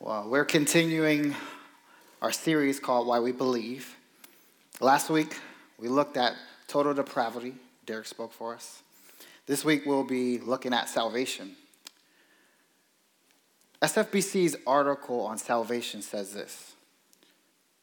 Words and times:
Well, 0.00 0.28
we're 0.28 0.44
continuing 0.44 1.34
our 2.22 2.30
series 2.30 2.78
called 2.78 3.08
Why 3.08 3.18
We 3.18 3.32
Believe. 3.32 3.96
Last 4.80 5.10
week, 5.10 5.36
we 5.76 5.88
looked 5.88 6.16
at 6.16 6.36
total 6.68 6.94
depravity. 6.94 7.54
Derek 7.84 8.06
spoke 8.06 8.32
for 8.32 8.54
us. 8.54 8.84
This 9.46 9.64
week, 9.64 9.84
we'll 9.84 10.04
be 10.04 10.38
looking 10.38 10.72
at 10.72 10.88
salvation. 10.88 11.56
SFBC's 13.82 14.54
article 14.68 15.22
on 15.22 15.36
salvation 15.36 16.00
says 16.00 16.32
this 16.32 16.74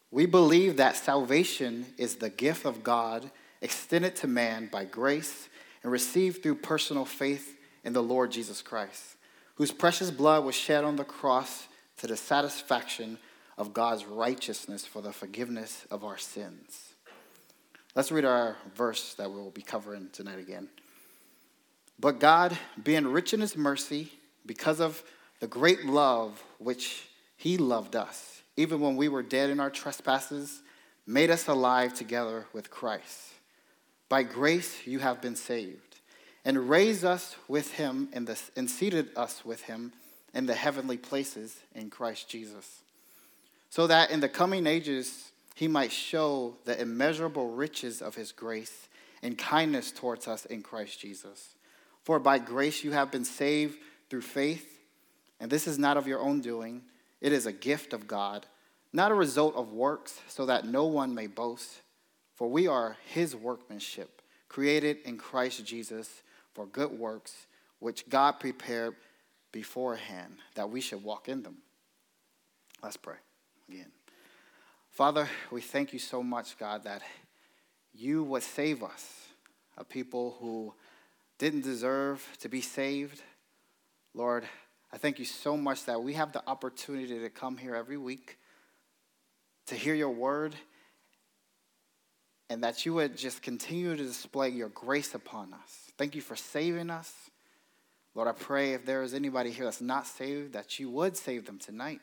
We 0.09 0.25
believe 0.25 0.77
that 0.77 0.95
salvation 0.95 1.85
is 1.97 2.15
the 2.15 2.29
gift 2.29 2.65
of 2.65 2.81
God 2.81 3.29
extended 3.61 4.15
to 4.17 4.27
man 4.27 4.69
by 4.71 4.85
grace 4.85 5.49
and 5.83 5.91
received 5.91 6.41
through 6.41 6.55
personal 6.55 7.03
faith 7.03 7.57
in 7.83 7.91
the 7.91 8.01
Lord 8.01 8.31
Jesus 8.31 8.61
Christ, 8.61 9.17
whose 9.55 9.73
precious 9.73 10.11
blood 10.11 10.45
was 10.45 10.55
shed 10.55 10.85
on 10.85 10.95
the 10.95 11.03
cross 11.03 11.67
to 11.97 12.07
the 12.07 12.17
satisfaction 12.17 13.17
of 13.57 13.73
God's 13.73 14.05
righteousness 14.05 14.85
for 14.85 15.01
the 15.01 15.13
forgiveness 15.13 15.85
of 15.89 16.03
our 16.03 16.17
sins. 16.17 16.93
Let's 17.95 18.11
read 18.11 18.25
our 18.25 18.57
verse 18.75 19.13
that 19.13 19.31
we'll 19.31 19.51
be 19.51 19.61
covering 19.61 20.09
tonight 20.11 20.39
again. 20.39 20.67
But 21.97 22.19
God, 22.19 22.57
being 22.83 23.07
rich 23.07 23.33
in 23.33 23.39
his 23.39 23.55
mercy, 23.55 24.11
because 24.45 24.81
of 24.81 25.01
the 25.39 25.47
great 25.47 25.85
love 25.85 26.43
which 26.57 27.07
he 27.37 27.57
loved 27.57 27.95
us, 27.95 28.41
even 28.57 28.81
when 28.81 28.97
we 28.97 29.07
were 29.07 29.23
dead 29.23 29.49
in 29.49 29.59
our 29.59 29.69
trespasses, 29.69 30.61
made 31.07 31.29
us 31.29 31.47
alive 31.47 31.93
together 31.93 32.47
with 32.51 32.69
Christ. 32.69 33.31
By 34.09 34.23
grace 34.23 34.85
you 34.85 34.99
have 34.99 35.21
been 35.21 35.35
saved, 35.35 35.99
and 36.43 36.69
raised 36.69 37.05
us 37.05 37.37
with 37.47 37.73
him 37.73 38.09
and, 38.11 38.29
and 38.55 38.69
seated 38.69 39.09
us 39.15 39.45
with 39.45 39.63
him 39.63 39.93
in 40.35 40.45
the 40.45 40.53
heavenly 40.53 40.97
places 40.97 41.57
in 41.73 41.89
Christ 41.89 42.29
Jesus, 42.29 42.81
so 43.69 43.87
that 43.87 44.11
in 44.11 44.19
the 44.19 44.29
coming 44.29 44.67
ages 44.67 45.31
he 45.55 45.67
might 45.69 45.91
show 45.91 46.57
the 46.65 46.79
immeasurable 46.79 47.49
riches 47.49 48.01
of 48.01 48.15
his 48.15 48.33
grace 48.33 48.89
and 49.23 49.37
kindness 49.37 49.91
towards 49.91 50.27
us 50.27 50.45
in 50.45 50.61
Christ 50.61 50.99
Jesus. 50.99 51.55
For 52.03 52.19
by 52.19 52.37
grace 52.37 52.83
you 52.83 52.91
have 52.91 53.09
been 53.09 53.23
saved 53.23 53.77
through 54.09 54.21
faith, 54.21 54.81
and 55.39 55.49
this 55.49 55.67
is 55.67 55.79
not 55.79 55.97
of 55.97 56.05
your 56.05 56.19
own 56.19 56.41
doing, 56.41 56.83
it 57.21 57.31
is 57.31 57.45
a 57.45 57.53
gift 57.53 57.93
of 57.93 58.07
God, 58.07 58.45
not 58.91 59.11
a 59.11 59.15
result 59.15 59.55
of 59.55 59.71
works, 59.71 60.19
so 60.27 60.45
that 60.45 60.65
no 60.65 60.85
one 60.85 61.15
may 61.15 61.27
boast. 61.27 61.81
For 62.35 62.49
we 62.49 62.67
are 62.67 62.97
his 63.07 63.35
workmanship, 63.35 64.21
created 64.49 64.97
in 65.05 65.17
Christ 65.17 65.65
Jesus 65.65 66.21
for 66.53 66.65
good 66.65 66.91
works, 66.91 67.47
which 67.79 68.07
God 68.09 68.33
prepared 68.33 68.95
beforehand 69.55 70.35
that 70.55 70.69
we 70.69 70.81
should 70.81 71.01
walk 71.01 71.29
in 71.29 71.41
them. 71.41 71.55
Let's 72.83 72.97
pray 72.97 73.15
again. 73.69 73.89
Father, 74.91 75.29
we 75.49 75.61
thank 75.61 75.93
you 75.93 75.99
so 75.99 76.21
much, 76.21 76.57
God, 76.59 76.83
that 76.83 77.01
you 77.93 78.21
would 78.25 78.43
save 78.43 78.83
us, 78.83 79.29
a 79.77 79.85
people 79.85 80.35
who 80.41 80.73
didn't 81.37 81.61
deserve 81.61 82.27
to 82.39 82.49
be 82.49 82.59
saved. 82.59 83.21
Lord, 84.13 84.43
I 84.91 84.97
thank 84.97 85.19
you 85.19 85.25
so 85.25 85.55
much 85.55 85.85
that 85.85 86.03
we 86.03 86.11
have 86.15 86.33
the 86.33 86.45
opportunity 86.49 87.17
to 87.17 87.29
come 87.29 87.55
here 87.55 87.75
every 87.75 87.97
week 87.97 88.37
to 89.67 89.75
hear 89.75 89.95
your 89.95 90.09
word 90.09 90.53
and 92.49 92.61
that 92.61 92.85
you 92.85 92.93
would 92.95 93.15
just 93.15 93.41
continue 93.41 93.95
to 93.95 94.03
display 94.03 94.49
your 94.49 94.69
grace 94.69 95.15
upon 95.15 95.53
us. 95.53 95.91
Thank 95.97 96.13
you 96.13 96.21
for 96.21 96.35
saving 96.35 96.89
us. 96.89 97.13
Lord, 98.15 98.29
I 98.29 98.31
pray 98.31 98.73
if 98.73 98.85
there 98.85 99.03
is 99.03 99.13
anybody 99.13 99.51
here 99.51 99.65
that's 99.65 99.81
not 99.81 100.07
saved, 100.07 100.53
that 100.53 100.79
you 100.79 100.89
would 100.89 101.17
save 101.17 101.45
them 101.45 101.59
tonight. 101.59 101.99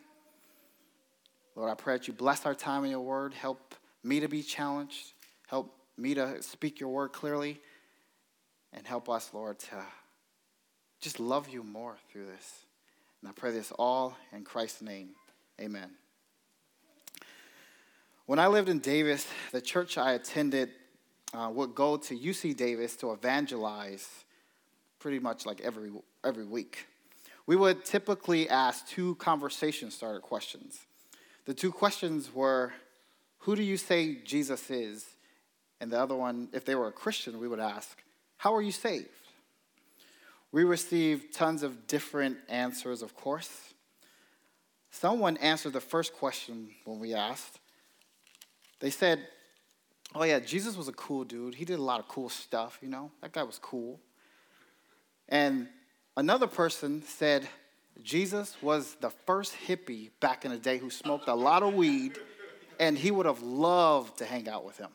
Lord, 1.56 1.70
I 1.70 1.74
pray 1.74 1.94
that 1.94 2.06
you 2.06 2.12
bless 2.12 2.44
our 2.44 2.54
time 2.54 2.84
in 2.84 2.90
your 2.90 3.00
word. 3.00 3.32
Help 3.32 3.74
me 4.04 4.20
to 4.20 4.28
be 4.28 4.42
challenged. 4.42 5.12
Help 5.46 5.74
me 5.96 6.14
to 6.14 6.42
speak 6.42 6.80
your 6.80 6.90
word 6.90 7.12
clearly. 7.12 7.60
And 8.74 8.86
help 8.86 9.08
us, 9.08 9.30
Lord, 9.32 9.58
to 9.60 9.84
just 11.00 11.18
love 11.18 11.48
you 11.48 11.62
more 11.62 11.96
through 12.10 12.26
this. 12.26 12.66
And 13.20 13.28
I 13.28 13.32
pray 13.32 13.50
this 13.50 13.72
all 13.72 14.16
in 14.32 14.44
Christ's 14.44 14.82
name. 14.82 15.10
Amen. 15.60 15.90
When 18.26 18.38
I 18.38 18.48
lived 18.48 18.68
in 18.68 18.80
Davis, 18.80 19.26
the 19.50 19.60
church 19.60 19.96
I 19.96 20.12
attended 20.12 20.70
uh, 21.34 21.50
would 21.52 21.74
go 21.74 21.96
to 21.96 22.18
UC 22.18 22.56
Davis 22.56 22.96
to 22.96 23.12
evangelize 23.12 24.08
pretty 25.02 25.18
much 25.18 25.44
like 25.44 25.60
every, 25.60 25.90
every 26.24 26.44
week. 26.44 26.86
We 27.44 27.56
would 27.56 27.84
typically 27.84 28.48
ask 28.48 28.86
two 28.86 29.16
conversation 29.16 29.90
starter 29.90 30.20
questions. 30.20 30.78
The 31.44 31.52
two 31.52 31.72
questions 31.72 32.32
were 32.32 32.72
Who 33.40 33.56
do 33.56 33.64
you 33.64 33.76
say 33.76 34.14
Jesus 34.24 34.70
is? 34.70 35.04
And 35.80 35.90
the 35.90 36.00
other 36.00 36.14
one, 36.14 36.48
if 36.52 36.64
they 36.64 36.76
were 36.76 36.86
a 36.86 36.92
Christian, 36.92 37.40
we 37.40 37.48
would 37.48 37.58
ask, 37.58 38.00
How 38.36 38.54
are 38.54 38.62
you 38.62 38.70
saved? 38.70 39.08
We 40.52 40.62
received 40.62 41.34
tons 41.34 41.64
of 41.64 41.88
different 41.88 42.36
answers, 42.48 43.02
of 43.02 43.16
course. 43.16 43.50
Someone 44.92 45.36
answered 45.38 45.72
the 45.72 45.80
first 45.80 46.14
question 46.14 46.68
when 46.84 47.00
we 47.00 47.12
asked. 47.12 47.58
They 48.78 48.90
said, 48.90 49.26
Oh, 50.14 50.22
yeah, 50.22 50.38
Jesus 50.38 50.76
was 50.76 50.86
a 50.86 50.92
cool 50.92 51.24
dude. 51.24 51.56
He 51.56 51.64
did 51.64 51.80
a 51.80 51.82
lot 51.82 51.98
of 51.98 52.06
cool 52.06 52.28
stuff, 52.28 52.78
you 52.80 52.88
know? 52.88 53.10
That 53.20 53.32
guy 53.32 53.42
was 53.42 53.58
cool. 53.58 53.98
And 55.28 55.68
another 56.16 56.46
person 56.46 57.02
said, 57.02 57.48
Jesus 58.02 58.56
was 58.62 58.96
the 59.00 59.10
first 59.10 59.54
hippie 59.66 60.10
back 60.20 60.44
in 60.44 60.50
the 60.50 60.58
day 60.58 60.78
who 60.78 60.90
smoked 60.90 61.28
a 61.28 61.34
lot 61.34 61.62
of 61.62 61.74
weed, 61.74 62.18
and 62.80 62.96
he 62.96 63.10
would 63.10 63.26
have 63.26 63.42
loved 63.42 64.18
to 64.18 64.24
hang 64.24 64.48
out 64.48 64.64
with 64.64 64.78
him. 64.78 64.90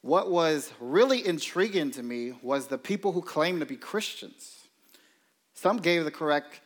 What 0.00 0.30
was 0.30 0.72
really 0.80 1.26
intriguing 1.26 1.90
to 1.92 2.02
me 2.02 2.32
was 2.42 2.66
the 2.66 2.78
people 2.78 3.12
who 3.12 3.22
claimed 3.22 3.60
to 3.60 3.66
be 3.66 3.76
Christians. 3.76 4.68
Some 5.54 5.78
gave 5.78 6.04
the 6.04 6.10
correct 6.10 6.60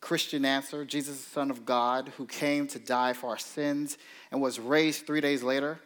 Christian 0.00 0.44
answer 0.44 0.84
Jesus, 0.84 1.24
the 1.24 1.30
Son 1.30 1.50
of 1.50 1.64
God, 1.64 2.12
who 2.16 2.26
came 2.26 2.66
to 2.68 2.78
die 2.78 3.14
for 3.14 3.30
our 3.30 3.38
sins 3.38 3.96
and 4.30 4.40
was 4.40 4.60
raised 4.60 5.06
three 5.06 5.20
days 5.20 5.42
later. 5.42 5.80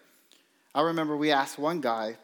I 0.75 0.83
remember 0.83 1.17
we 1.17 1.31
asked 1.31 1.59
one 1.59 1.81
guy, 1.81 2.17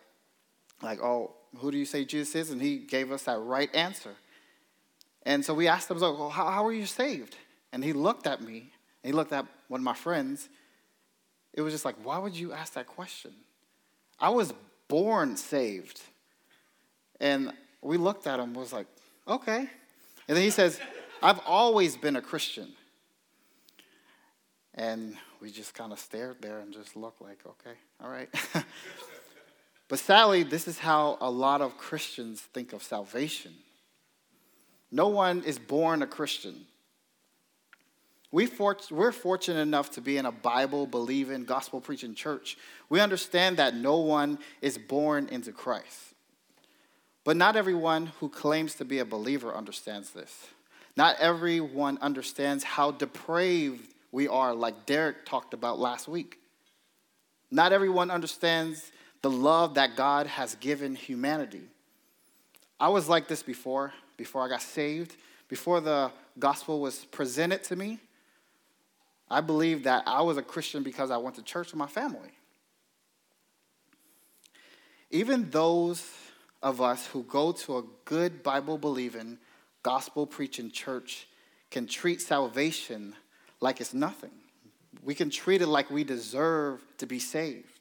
like, 0.82 1.00
oh, 1.00 1.34
who 1.60 1.70
do 1.70 1.78
you 1.78 1.84
say 1.84 2.04
Jesus 2.04 2.34
is? 2.34 2.50
And 2.50 2.60
he 2.60 2.78
gave 2.78 3.12
us 3.12 3.25
that 3.25 3.38
right 3.38 3.75
answer. 3.75 4.15
And 5.25 5.44
so 5.44 5.54
we 5.54 5.69
asked 5.69 5.91
him, 5.91 5.98
well, 6.00 6.28
how, 6.28 6.47
how 6.50 6.66
are 6.66 6.72
you 6.72 6.87
saved? 6.87 7.37
And 7.72 7.82
he 7.82 7.92
looked 7.92 8.26
at 8.26 8.41
me, 8.41 8.70
and 9.03 9.10
he 9.10 9.12
looked 9.12 9.32
at 9.32 9.47
one 9.69 9.81
of 9.81 9.84
my 9.84 9.94
friends. 9.94 10.48
It 11.53 11.62
was 11.62 11.72
just 11.72 11.84
like, 11.84 11.97
why 12.03 12.19
would 12.19 12.37
you 12.37 12.53
ask 12.53 12.75
that 12.75 12.87
question? 12.87 13.32
I 14.19 14.28
was 14.28 14.53
born 14.88 15.37
saved. 15.37 16.00
And 17.20 17.53
we 17.81 17.97
looked 17.97 18.26
at 18.26 18.41
him, 18.41 18.54
was 18.54 18.72
like, 18.72 18.86
okay. 19.26 19.69
And 20.28 20.36
then 20.36 20.42
he 20.42 20.50
says, 20.50 20.81
I've 21.22 21.41
always 21.47 21.97
been 21.97 22.16
a 22.16 22.22
Christian. 22.22 22.72
And 24.75 25.16
we 25.41 25.50
just 25.50 25.75
kind 25.75 25.92
of 25.92 25.98
stared 25.98 26.36
there 26.41 26.59
and 26.59 26.72
just 26.72 26.97
looked 26.97 27.22
like, 27.22 27.38
okay, 27.47 27.76
all 28.03 28.10
right. 28.10 28.28
But 29.89 29.99
sadly, 29.99 30.43
this 30.43 30.67
is 30.67 30.78
how 30.78 31.19
a 31.21 31.31
lot 31.31 31.61
of 31.61 31.77
Christians 31.77 32.41
think 32.41 32.72
of 32.72 32.83
salvation. 32.83 33.53
No 34.91 35.09
one 35.09 35.43
is 35.45 35.59
born 35.59 36.03
a 36.03 36.06
Christian. 36.06 36.67
We 38.31 38.49
are 38.49 39.12
fortunate 39.12 39.61
enough 39.61 39.93
to 39.93 40.00
be 40.00 40.17
in 40.17 40.27
a 40.27 40.33
Bible 40.33 40.87
believing, 40.87 41.45
gospel 41.45 41.81
preaching 41.81 42.15
church. 42.15 42.56
We 42.89 43.00
understand 43.00 43.59
that 43.59 43.77
no 43.77 43.99
one 43.99 44.39
is 44.61 44.77
born 44.77 45.28
into 45.28 45.53
Christ. 45.53 46.15
But 47.22 47.37
not 47.37 47.55
everyone 47.55 48.06
who 48.19 48.28
claims 48.28 48.75
to 48.77 48.84
be 48.84 48.99
a 48.99 49.05
believer 49.05 49.55
understands 49.55 50.11
this. 50.11 50.49
Not 50.97 51.16
everyone 51.21 51.99
understands 52.01 52.65
how 52.65 52.91
depraved 52.91 53.95
we 54.10 54.28
are, 54.28 54.54
like 54.54 54.87
Derek 54.87 55.25
talked 55.25 55.54
about 55.54 55.78
last 55.78 56.09
week. 56.09 56.39
Not 57.51 57.72
everyone 57.72 58.10
understands 58.10 58.91
the 59.24 59.30
love 59.30 59.72
that 59.76 59.97
God 59.97 60.26
has 60.26 60.54
given 60.56 60.94
humanity. 60.94 61.62
I 62.78 62.91
was 62.91 63.09
like 63.09 63.26
this 63.26 63.42
before, 63.42 63.94
before 64.18 64.44
I 64.44 64.50
got 64.50 64.60
saved, 64.60 65.16
before 65.48 65.80
the 65.80 66.12
gospel 66.38 66.78
was 66.78 67.06
presented 67.06 67.65
to 67.65 67.74
me. 67.74 68.00
I 69.30 69.41
believed 69.41 69.84
that 69.84 70.03
I 70.06 70.21
was 70.21 70.36
a 70.36 70.42
Christian 70.42 70.82
because 70.82 71.10
I 71.10 71.16
went 71.16 71.36
to 71.36 71.42
church 71.42 71.68
with 71.68 71.78
my 71.78 71.86
family. 71.86 72.32
Even 75.10 75.48
those 75.48 76.06
of 76.62 76.82
us 76.82 77.06
who 77.06 77.22
go 77.22 77.53
to 77.53 77.78
a 77.78 77.82
good 78.04 78.42
Bible 78.42 78.77
believing, 78.77 79.38
gospel 79.82 80.27
preaching 80.27 80.70
church 80.70 81.28
can 81.70 81.86
treat 81.86 82.20
salvation 82.20 83.15
like 83.62 83.80
it's 83.80 83.94
nothing. 83.94 84.32
We 85.03 85.15
can 85.15 85.30
treat 85.30 85.62
it 85.62 85.68
like 85.68 85.91
we 85.91 86.04
deserve 86.04 86.82
to 86.98 87.06
be 87.06 87.18
saved. 87.18 87.73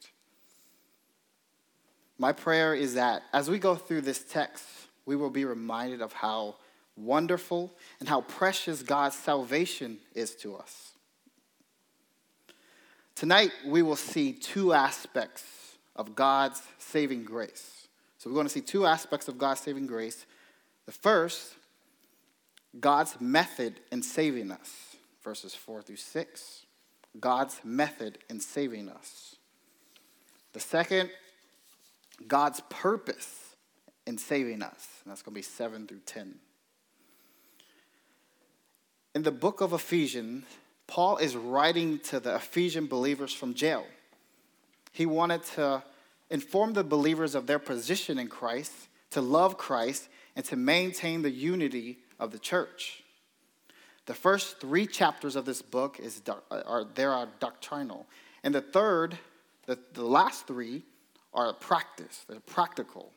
My 2.18 2.32
prayer 2.32 2.74
is 2.74 2.94
that 2.94 3.24
as 3.34 3.50
we 3.50 3.60
go 3.60 3.76
through 3.76 4.02
this 4.02 4.24
text, 4.24 4.66
we 5.06 5.16
will 5.16 5.30
be 5.30 5.46
reminded 5.46 6.02
of 6.02 6.14
how 6.14 6.56
wonderful, 6.96 7.74
and 8.00 8.08
how 8.08 8.22
precious 8.22 8.84
God's 8.84 9.16
salvation 9.16 9.98
is 10.14 10.36
to 10.36 10.56
us. 10.56 10.92
Tonight, 13.16 13.52
we 13.66 13.82
will 13.82 13.96
see 13.96 14.34
two 14.34 14.74
aspects 14.74 15.44
of 15.96 16.16
God's 16.16 16.62
saving 16.78 17.24
grace. 17.24 17.88
So, 18.18 18.30
we're 18.30 18.36
going 18.36 18.48
to 18.48 18.54
see 18.54 18.62
two 18.62 18.86
aspects 18.86 19.28
of 19.28 19.38
God's 19.38 19.62
saving 19.62 19.88
grace. 19.88 20.26
The 20.86 20.92
first, 20.92 21.56
God's 22.80 23.20
method 23.20 23.80
in 23.92 24.02
saving 24.02 24.52
us, 24.52 24.96
verses 25.24 25.54
4 25.54 25.82
through 25.82 25.98
6. 25.98 26.66
God's 27.20 27.60
method 27.64 28.18
in 28.30 28.40
saving 28.40 28.90
us. 28.90 29.36
The 30.54 30.60
second, 30.60 31.10
God's 32.28 32.62
purpose 32.70 33.56
in 34.06 34.18
saving 34.18 34.62
us. 34.62 34.88
And 35.04 35.12
that's 35.12 35.22
going 35.22 35.34
to 35.34 35.40
be 35.40 35.42
7 35.42 35.88
through 35.88 36.02
10. 36.06 36.36
In 39.16 39.24
the 39.24 39.32
book 39.32 39.62
of 39.62 39.74
Ephesians, 39.74 40.46
Paul 40.88 41.18
is 41.18 41.36
writing 41.36 42.00
to 42.00 42.20
the 42.20 42.36
Ephesian 42.36 42.88
believers 42.88 43.34
from 43.34 43.54
jail. 43.54 43.86
He 44.92 45.06
wanted 45.06 45.44
to 45.56 45.84
inform 46.30 46.74
the 46.74 46.84
believers 46.84 47.36
of 47.36 47.48
their 47.48 47.60
position 47.60 48.18
in 48.18 48.28
Christ, 48.28 48.72
to 49.12 49.22
love 49.22 49.58
Christ, 49.58 50.10
and 50.36 50.44
to 50.46 50.56
maintain 50.56 51.22
the 51.22 51.30
unity 51.32 52.00
of 52.20 52.32
the 52.32 52.40
church. 52.40 53.04
The 54.06 54.14
first 54.14 54.60
three 54.60 54.86
chapters 54.86 55.36
of 55.36 55.46
this 55.46 55.62
book 55.62 56.00
is, 56.00 56.22
are, 56.52 56.86
there 56.96 57.12
are 57.12 57.30
doctrinal. 57.40 58.06
And 58.44 58.54
the 58.54 58.62
third, 58.62 59.18
the, 59.66 59.80
the 59.94 60.06
last 60.06 60.48
three, 60.48 60.84
are 61.34 61.50
a 61.50 61.54
practice, 61.54 62.26
they're 62.28 62.40
practical. 62.40 63.12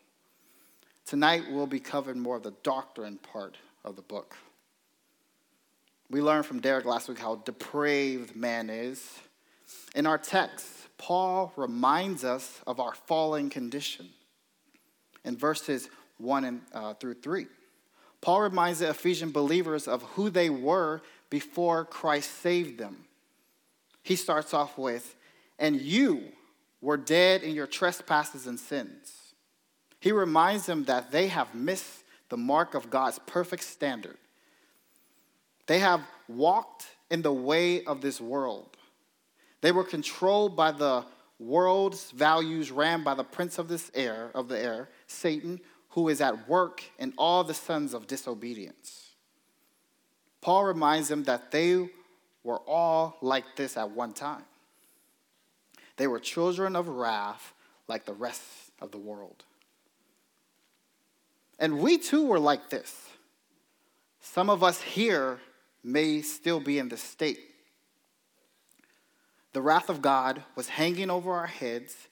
Tonight 1.04 1.44
we'll 1.50 1.66
be 1.66 1.80
covering 1.80 2.18
more 2.18 2.36
of 2.36 2.42
the 2.42 2.54
doctrine 2.62 3.18
part 3.18 3.56
of 3.84 3.96
the 3.96 4.02
book. 4.02 4.36
We 6.10 6.20
learned 6.20 6.46
from 6.46 6.60
Derek 6.60 6.84
last 6.84 7.08
week 7.08 7.18
how 7.18 7.36
depraved 7.36 8.34
man 8.34 8.70
is. 8.70 9.18
In 9.94 10.06
our 10.06 10.18
text, 10.18 10.66
Paul 10.98 11.52
reminds 11.56 12.24
us 12.24 12.60
of 12.66 12.80
our 12.80 12.94
fallen 12.94 13.50
condition 13.50 14.08
in 15.24 15.36
verses 15.36 15.88
1 16.18 16.44
and, 16.44 16.60
uh, 16.72 16.94
through 16.94 17.14
3. 17.14 17.46
Paul 18.20 18.42
reminds 18.42 18.78
the 18.78 18.90
Ephesian 18.90 19.30
believers 19.30 19.86
of 19.86 20.02
who 20.02 20.30
they 20.30 20.48
were 20.48 21.02
before 21.28 21.84
Christ 21.84 22.40
saved 22.40 22.78
them. 22.78 23.04
He 24.02 24.16
starts 24.16 24.54
off 24.54 24.78
with, 24.78 25.16
And 25.58 25.80
you 25.80 26.32
were 26.80 26.96
dead 26.96 27.42
in 27.42 27.54
your 27.54 27.66
trespasses 27.66 28.46
and 28.46 28.58
sins. 28.58 29.34
He 30.00 30.12
reminds 30.12 30.66
them 30.66 30.84
that 30.84 31.10
they 31.10 31.28
have 31.28 31.54
missed 31.54 32.04
the 32.28 32.36
mark 32.36 32.74
of 32.74 32.90
God's 32.90 33.18
perfect 33.26 33.64
standard 33.64 34.18
they 35.66 35.80
have 35.80 36.02
walked 36.28 36.86
in 37.10 37.22
the 37.22 37.32
way 37.32 37.84
of 37.84 38.00
this 38.00 38.20
world. 38.20 38.76
They 39.60 39.72
were 39.72 39.84
controlled 39.84 40.56
by 40.56 40.72
the 40.72 41.04
world's 41.38 42.10
values 42.12 42.70
ran 42.70 43.04
by 43.04 43.14
the 43.14 43.24
prince 43.24 43.58
of 43.58 43.68
this 43.68 43.90
air, 43.94 44.30
of 44.34 44.48
the 44.48 44.58
air, 44.58 44.88
Satan, 45.06 45.60
who 45.90 46.08
is 46.08 46.20
at 46.20 46.48
work 46.48 46.82
in 46.98 47.12
all 47.18 47.44
the 47.44 47.54
sons 47.54 47.92
of 47.92 48.06
disobedience. 48.06 49.10
Paul 50.40 50.64
reminds 50.64 51.08
them 51.08 51.24
that 51.24 51.50
they 51.50 51.88
were 52.44 52.60
all 52.66 53.18
like 53.20 53.44
this 53.56 53.76
at 53.76 53.90
one 53.90 54.12
time. 54.12 54.44
They 55.96 56.06
were 56.06 56.20
children 56.20 56.76
of 56.76 56.88
wrath 56.88 57.54
like 57.88 58.04
the 58.04 58.12
rest 58.12 58.42
of 58.80 58.90
the 58.90 58.98
world. 58.98 59.44
And 61.58 61.78
we 61.78 61.98
too 61.98 62.26
were 62.26 62.38
like 62.38 62.70
this. 62.70 63.08
Some 64.20 64.50
of 64.50 64.62
us 64.62 64.82
here 64.82 65.38
may 65.82 66.20
still 66.20 66.60
be 66.60 66.78
in 66.78 66.88
this 66.88 67.02
state. 67.02 67.40
The 69.52 69.62
wrath 69.62 69.88
of 69.88 70.02
God 70.02 70.42
was 70.54 70.68
hanging 70.68 71.08
over 71.08 71.32
our 71.32 71.46
heads. 71.46 72.08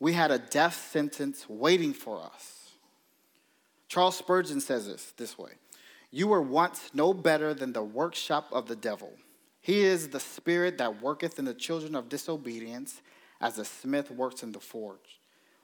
We 0.00 0.14
had 0.14 0.32
a 0.32 0.38
death 0.38 0.90
sentence 0.90 1.48
waiting 1.48 1.92
for 1.92 2.20
us. 2.20 2.70
Charles 3.88 4.16
Spurgeon 4.16 4.60
says 4.60 4.88
this 4.88 5.12
this 5.16 5.38
way 5.38 5.52
You 6.10 6.26
were 6.26 6.42
once 6.42 6.90
no 6.92 7.14
better 7.14 7.54
than 7.54 7.72
the 7.72 7.84
workshop 7.84 8.48
of 8.50 8.66
the 8.66 8.74
devil. 8.74 9.12
He 9.66 9.80
is 9.80 10.10
the 10.10 10.20
spirit 10.20 10.78
that 10.78 11.02
worketh 11.02 11.40
in 11.40 11.44
the 11.44 11.52
children 11.52 11.96
of 11.96 12.08
disobedience, 12.08 13.02
as 13.40 13.56
the 13.56 13.64
smith 13.64 14.12
works 14.12 14.44
in 14.44 14.52
the 14.52 14.60
forge. 14.60 15.18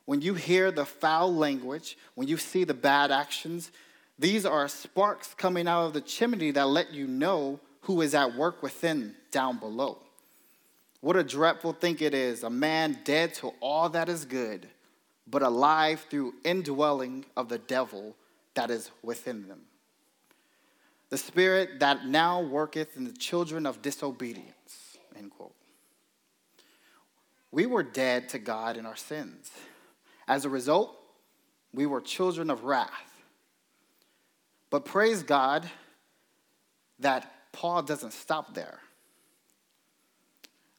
When 0.07 0.21
you 0.21 0.35
hear 0.35 0.73
the 0.73 0.85
foul 0.85 1.33
language, 1.33 1.97
when 2.17 2.27
you 2.27 2.37
see 2.37 2.65
the 2.65 2.75
bad 2.75 3.13
actions, 3.13 3.71
these 4.19 4.45
are 4.45 4.67
sparks 4.67 5.35
coming 5.35 5.69
out 5.69 5.85
of 5.87 5.93
the 5.93 6.01
chimney 6.01 6.51
that 6.51 6.67
let 6.67 6.93
you 6.93 7.07
know 7.07 7.61
who 7.83 8.01
is 8.01 8.13
at 8.13 8.35
work 8.35 8.61
within 8.61 9.15
down 9.31 9.61
below. 9.61 9.99
What 11.01 11.15
a 11.15 11.23
dreadful 11.23 11.73
thing 11.73 11.99
it 12.01 12.13
is, 12.13 12.43
a 12.43 12.51
man 12.51 12.99
dead 13.05 13.35
to 13.35 13.53
all 13.61 13.89
that 13.91 14.09
is 14.09 14.25
good, 14.25 14.67
but 15.29 15.43
alive 15.45 16.07
through 16.11 16.35
indwelling 16.43 17.25
of 17.37 17.49
the 17.49 17.59
devil 17.59 18.17
that 18.55 18.69
is 18.69 18.91
within 19.01 19.47
them. 19.47 19.61
The 21.13 21.19
spirit 21.19 21.81
that 21.81 22.07
now 22.07 22.41
worketh 22.41 22.97
in 22.97 23.05
the 23.05 23.13
children 23.13 23.67
of 23.67 23.83
disobedience. 23.83 24.97
End 25.15 25.31
quote. 25.31 25.53
We 27.51 27.67
were 27.67 27.83
dead 27.83 28.31
to 28.31 28.39
God 28.39 28.79
in 28.79 28.87
our 28.87 28.97
sins. 28.97 29.51
As 30.27 30.47
a 30.47 30.49
result, 30.49 30.97
we 31.75 31.85
were 31.85 32.01
children 32.01 32.49
of 32.49 32.65
wrath. 32.65 33.13
But 34.71 34.87
praise 34.87 35.23
God 35.23 35.69
that 37.01 37.31
Paul 37.53 37.83
doesn't 37.83 38.15
stop 38.15 38.55
there. 38.55 38.81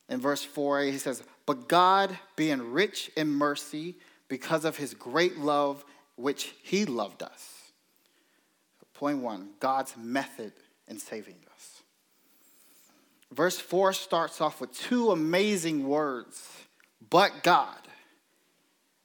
In 0.09 0.19
verse 0.19 0.43
4, 0.43 0.81
he 0.81 0.97
says, 0.97 1.21
But 1.45 1.67
God, 1.67 2.17
being 2.35 2.71
rich 2.71 3.11
in 3.15 3.29
mercy, 3.29 3.97
because 4.29 4.65
of 4.65 4.77
his 4.77 4.95
great 4.95 5.37
love 5.37 5.85
which 6.15 6.55
he 6.63 6.85
loved 6.85 7.21
us. 7.21 7.52
Point 8.93 9.19
one 9.19 9.49
God's 9.59 9.95
method 9.97 10.53
in 10.87 10.99
saving 10.99 11.35
us. 11.55 11.81
Verse 13.31 13.57
4 13.57 13.93
starts 13.93 14.41
off 14.41 14.61
with 14.61 14.77
two 14.77 15.11
amazing 15.11 15.87
words, 15.87 16.47
but 17.09 17.43
God. 17.43 17.79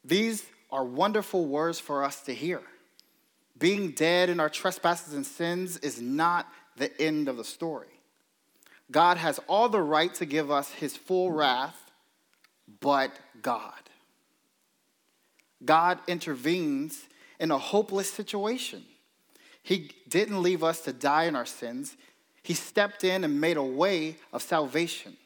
These 0.04 0.44
are 0.70 0.84
wonderful 0.84 1.46
words 1.46 1.80
for 1.80 2.04
us 2.04 2.20
to 2.22 2.34
hear. 2.34 2.60
Being 3.58 3.92
dead 3.92 4.28
in 4.28 4.38
our 4.38 4.50
trespasses 4.50 5.14
and 5.14 5.26
sins 5.26 5.78
is 5.78 6.00
not 6.00 6.46
the 6.76 7.00
end 7.00 7.28
of 7.28 7.36
the 7.36 7.44
story. 7.44 7.88
God 8.90 9.16
has 9.16 9.40
all 9.48 9.68
the 9.68 9.82
right 9.82 10.14
to 10.14 10.26
give 10.26 10.50
us 10.50 10.70
his 10.70 10.96
full 10.96 11.32
wrath, 11.32 11.90
but 12.80 13.18
God. 13.42 13.72
God 15.64 15.98
intervenes 16.06 17.06
in 17.40 17.50
a 17.50 17.58
hopeless 17.58 18.10
situation. 18.10 18.84
He 19.68 19.90
didn't 20.08 20.42
leave 20.42 20.64
us 20.64 20.80
to 20.82 20.92
die 20.92 21.24
in 21.24 21.36
our 21.36 21.46
sins, 21.46 21.96
He 22.42 22.54
stepped 22.54 23.04
in 23.04 23.24
and 23.24 23.40
made 23.40 23.56
a 23.56 23.62
way 23.62 24.16
of 24.32 24.42
salvation. 24.42 25.16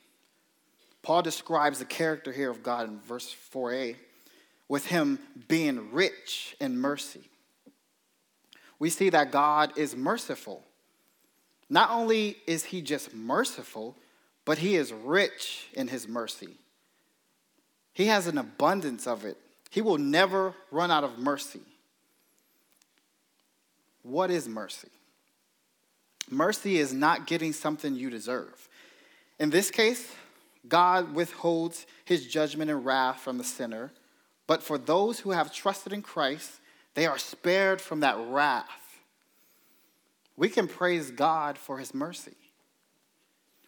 Paul 1.02 1.22
describes 1.22 1.78
the 1.78 1.84
character 1.84 2.32
here 2.32 2.50
of 2.50 2.62
God 2.62 2.88
in 2.88 3.00
verse 3.00 3.34
4a 3.54 3.96
with 4.68 4.86
Him 4.86 5.18
being 5.48 5.92
rich 5.92 6.56
in 6.60 6.78
mercy 6.78 7.28
we 8.82 8.90
see 8.90 9.10
that 9.10 9.30
God 9.30 9.78
is 9.78 9.94
merciful. 9.94 10.60
Not 11.70 11.90
only 11.90 12.38
is 12.48 12.64
he 12.64 12.82
just 12.82 13.14
merciful, 13.14 13.94
but 14.44 14.58
he 14.58 14.74
is 14.74 14.92
rich 14.92 15.68
in 15.74 15.86
his 15.86 16.08
mercy. 16.08 16.56
He 17.92 18.06
has 18.06 18.26
an 18.26 18.38
abundance 18.38 19.06
of 19.06 19.24
it. 19.24 19.36
He 19.70 19.82
will 19.82 19.98
never 19.98 20.52
run 20.72 20.90
out 20.90 21.04
of 21.04 21.16
mercy. 21.16 21.60
What 24.02 24.30
is 24.30 24.48
mercy? 24.48 24.88
Mercy 26.30 26.78
is 26.78 26.92
not 26.92 27.26
getting 27.26 27.52
something 27.52 27.94
you 27.94 28.10
deserve. 28.10 28.68
In 29.38 29.50
this 29.50 29.70
case, 29.70 30.12
God 30.68 31.14
withholds 31.14 31.86
his 32.04 32.26
judgment 32.26 32.70
and 32.70 32.84
wrath 32.84 33.20
from 33.20 33.38
the 33.38 33.44
sinner, 33.44 33.92
but 34.46 34.62
for 34.62 34.78
those 34.78 35.20
who 35.20 35.30
have 35.30 35.52
trusted 35.52 35.92
in 35.92 36.02
Christ, 36.02 36.60
they 36.94 37.06
are 37.06 37.18
spared 37.18 37.80
from 37.80 38.00
that 38.00 38.16
wrath. 38.18 39.00
We 40.36 40.48
can 40.48 40.68
praise 40.68 41.10
God 41.10 41.58
for 41.58 41.78
his 41.78 41.94
mercy. 41.94 42.36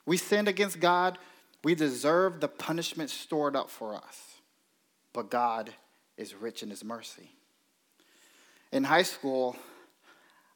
We 0.06 0.16
sinned 0.16 0.48
against 0.48 0.80
God, 0.80 1.18
we 1.62 1.74
deserve 1.74 2.40
the 2.40 2.48
punishment 2.48 3.10
stored 3.10 3.56
up 3.56 3.70
for 3.70 3.94
us. 3.94 4.34
But 5.12 5.30
God 5.30 5.72
is 6.16 6.34
rich 6.34 6.62
in 6.62 6.70
his 6.70 6.84
mercy. 6.84 7.30
In 8.70 8.84
high 8.84 9.02
school, 9.02 9.56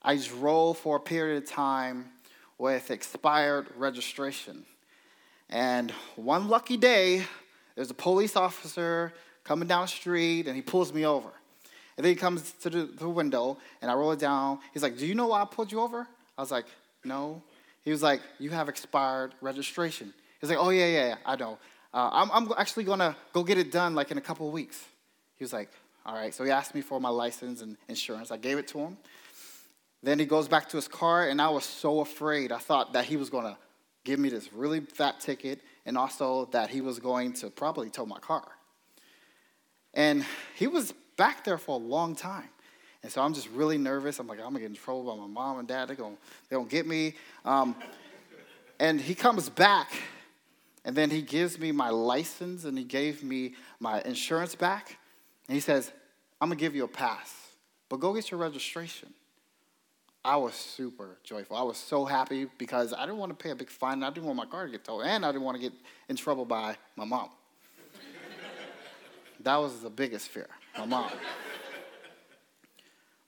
I 0.02 0.16
just 0.16 0.30
drove 0.30 0.78
for 0.78 0.96
a 0.96 1.00
period 1.00 1.42
of 1.42 1.48
time 1.48 2.10
with 2.56 2.90
expired 2.90 3.68
registration. 3.76 4.64
And 5.50 5.90
one 6.16 6.48
lucky 6.48 6.76
day, 6.76 7.24
there's 7.74 7.90
a 7.90 7.94
police 7.94 8.36
officer 8.36 9.12
coming 9.44 9.66
down 9.66 9.82
the 9.82 9.88
street 9.88 10.46
and 10.46 10.54
he 10.54 10.62
pulls 10.62 10.92
me 10.92 11.06
over. 11.06 11.30
And 11.96 12.04
then 12.04 12.12
he 12.12 12.16
comes 12.16 12.52
to 12.62 12.70
the, 12.70 12.84
the 12.84 13.08
window, 13.08 13.58
and 13.82 13.90
I 13.90 13.94
roll 13.94 14.12
it 14.12 14.20
down. 14.20 14.60
He's 14.72 14.84
like, 14.84 14.98
Do 14.98 15.06
you 15.06 15.16
know 15.16 15.26
why 15.26 15.42
I 15.42 15.44
pulled 15.44 15.72
you 15.72 15.80
over? 15.80 16.06
I 16.36 16.40
was 16.40 16.52
like, 16.52 16.66
No. 17.04 17.42
He 17.82 17.90
was 17.90 18.02
like, 18.04 18.20
You 18.38 18.50
have 18.50 18.68
expired 18.68 19.34
registration. 19.40 20.14
He's 20.40 20.48
like, 20.48 20.60
Oh, 20.60 20.70
yeah, 20.70 20.86
yeah, 20.86 21.06
yeah 21.08 21.16
I 21.26 21.34
know. 21.34 21.58
Uh, 21.92 22.10
I'm, 22.12 22.30
I'm 22.30 22.52
actually 22.56 22.84
to 22.84 23.16
go 23.32 23.42
get 23.42 23.58
it 23.58 23.72
done 23.72 23.96
like 23.96 24.12
in 24.12 24.18
a 24.18 24.20
couple 24.20 24.46
of 24.46 24.52
weeks. 24.52 24.84
He 25.34 25.42
was 25.42 25.52
like, 25.52 25.70
All 26.06 26.14
right. 26.14 26.32
So 26.32 26.44
he 26.44 26.52
asked 26.52 26.72
me 26.72 26.82
for 26.82 27.00
my 27.00 27.08
license 27.08 27.62
and 27.62 27.76
insurance. 27.88 28.30
I 28.30 28.36
gave 28.36 28.58
it 28.58 28.68
to 28.68 28.78
him. 28.78 28.96
Then 30.02 30.18
he 30.18 30.26
goes 30.26 30.48
back 30.48 30.68
to 30.70 30.76
his 30.76 30.88
car, 30.88 31.28
and 31.28 31.42
I 31.42 31.48
was 31.48 31.64
so 31.64 32.00
afraid. 32.00 32.52
I 32.52 32.58
thought 32.58 32.92
that 32.92 33.04
he 33.04 33.16
was 33.16 33.30
going 33.30 33.44
to 33.44 33.56
give 34.04 34.18
me 34.18 34.28
this 34.28 34.52
really 34.52 34.80
fat 34.80 35.20
ticket 35.20 35.60
and 35.84 35.98
also 35.98 36.46
that 36.52 36.70
he 36.70 36.80
was 36.80 36.98
going 36.98 37.32
to 37.32 37.50
probably 37.50 37.90
tow 37.90 38.06
my 38.06 38.18
car. 38.18 38.46
And 39.94 40.24
he 40.54 40.66
was 40.66 40.94
back 41.16 41.44
there 41.44 41.58
for 41.58 41.74
a 41.74 41.82
long 41.82 42.14
time. 42.14 42.48
And 43.02 43.12
so 43.12 43.22
I'm 43.22 43.34
just 43.34 43.48
really 43.50 43.78
nervous. 43.78 44.18
I'm 44.18 44.26
like, 44.26 44.38
I'm 44.38 44.46
gonna 44.46 44.60
get 44.60 44.70
in 44.70 44.74
trouble 44.74 45.04
by 45.04 45.20
my 45.20 45.26
mom 45.26 45.58
and 45.58 45.68
dad. 45.68 45.88
They're 45.88 45.96
gonna, 45.96 46.16
they're 46.48 46.58
gonna 46.58 46.70
get 46.70 46.86
me. 46.86 47.14
Um, 47.44 47.76
and 48.80 49.00
he 49.00 49.14
comes 49.14 49.48
back, 49.48 49.90
and 50.84 50.96
then 50.96 51.10
he 51.10 51.22
gives 51.22 51.58
me 51.58 51.72
my 51.72 51.90
license 51.90 52.64
and 52.64 52.78
he 52.78 52.84
gave 52.84 53.22
me 53.22 53.54
my 53.80 54.00
insurance 54.02 54.54
back. 54.54 54.98
And 55.48 55.54
he 55.54 55.60
says, 55.60 55.92
I'm 56.40 56.48
gonna 56.48 56.60
give 56.60 56.74
you 56.74 56.84
a 56.84 56.88
pass, 56.88 57.34
but 57.88 58.00
go 58.00 58.12
get 58.14 58.30
your 58.30 58.40
registration. 58.40 59.12
I 60.28 60.37
was 60.37 60.52
super 60.52 61.16
joyful. 61.25 61.56
I 61.56 61.62
was 61.62 61.78
so 61.78 62.04
happy 62.04 62.49
because 62.58 62.92
I 62.92 63.06
didn't 63.06 63.16
want 63.16 63.30
to 63.30 63.42
pay 63.42 63.49
a 63.49 63.54
big 63.54 63.70
fine. 63.70 64.02
I 64.02 64.11
didn't 64.11 64.26
want 64.26 64.37
my 64.37 64.44
car 64.44 64.66
to 64.66 64.70
get 64.70 64.85
towed, 64.85 65.06
and 65.06 65.25
I 65.25 65.32
didn't 65.32 65.44
want 65.44 65.56
to 65.56 65.62
get 65.62 65.73
in 66.11 66.16
trouble 66.16 66.44
by 66.44 66.76
my 66.97 67.06
mom. 67.06 67.30
that 69.40 69.56
was 69.56 69.80
the 69.80 69.88
biggest 69.88 70.28
fear, 70.28 70.47
my 70.76 70.85
mom. 70.85 71.11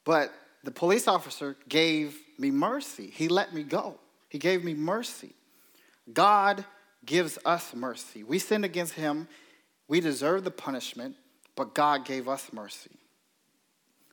but 0.05 0.31
the 0.63 0.71
police 0.71 1.09
officer 1.09 1.57
gave 1.71 2.19
me 2.37 2.51
mercy. 2.51 3.11
He 3.11 3.29
let 3.29 3.55
me 3.55 3.63
go. 3.63 3.99
He 4.29 4.37
gave 4.37 4.63
me 4.63 4.75
mercy. 4.75 5.33
God 6.13 6.67
gives 7.07 7.39
us 7.47 7.75
mercy. 7.75 8.25
We 8.25 8.39
sinned 8.39 8.67
against 8.67 8.93
him. 8.93 9.27
We 9.89 10.01
deserve 10.01 10.45
the 10.45 10.51
punishment, 10.51 11.17
but 11.57 11.75
God 11.75 12.05
gave 12.05 12.29
us 12.29 12.53
mercy. 12.53 12.91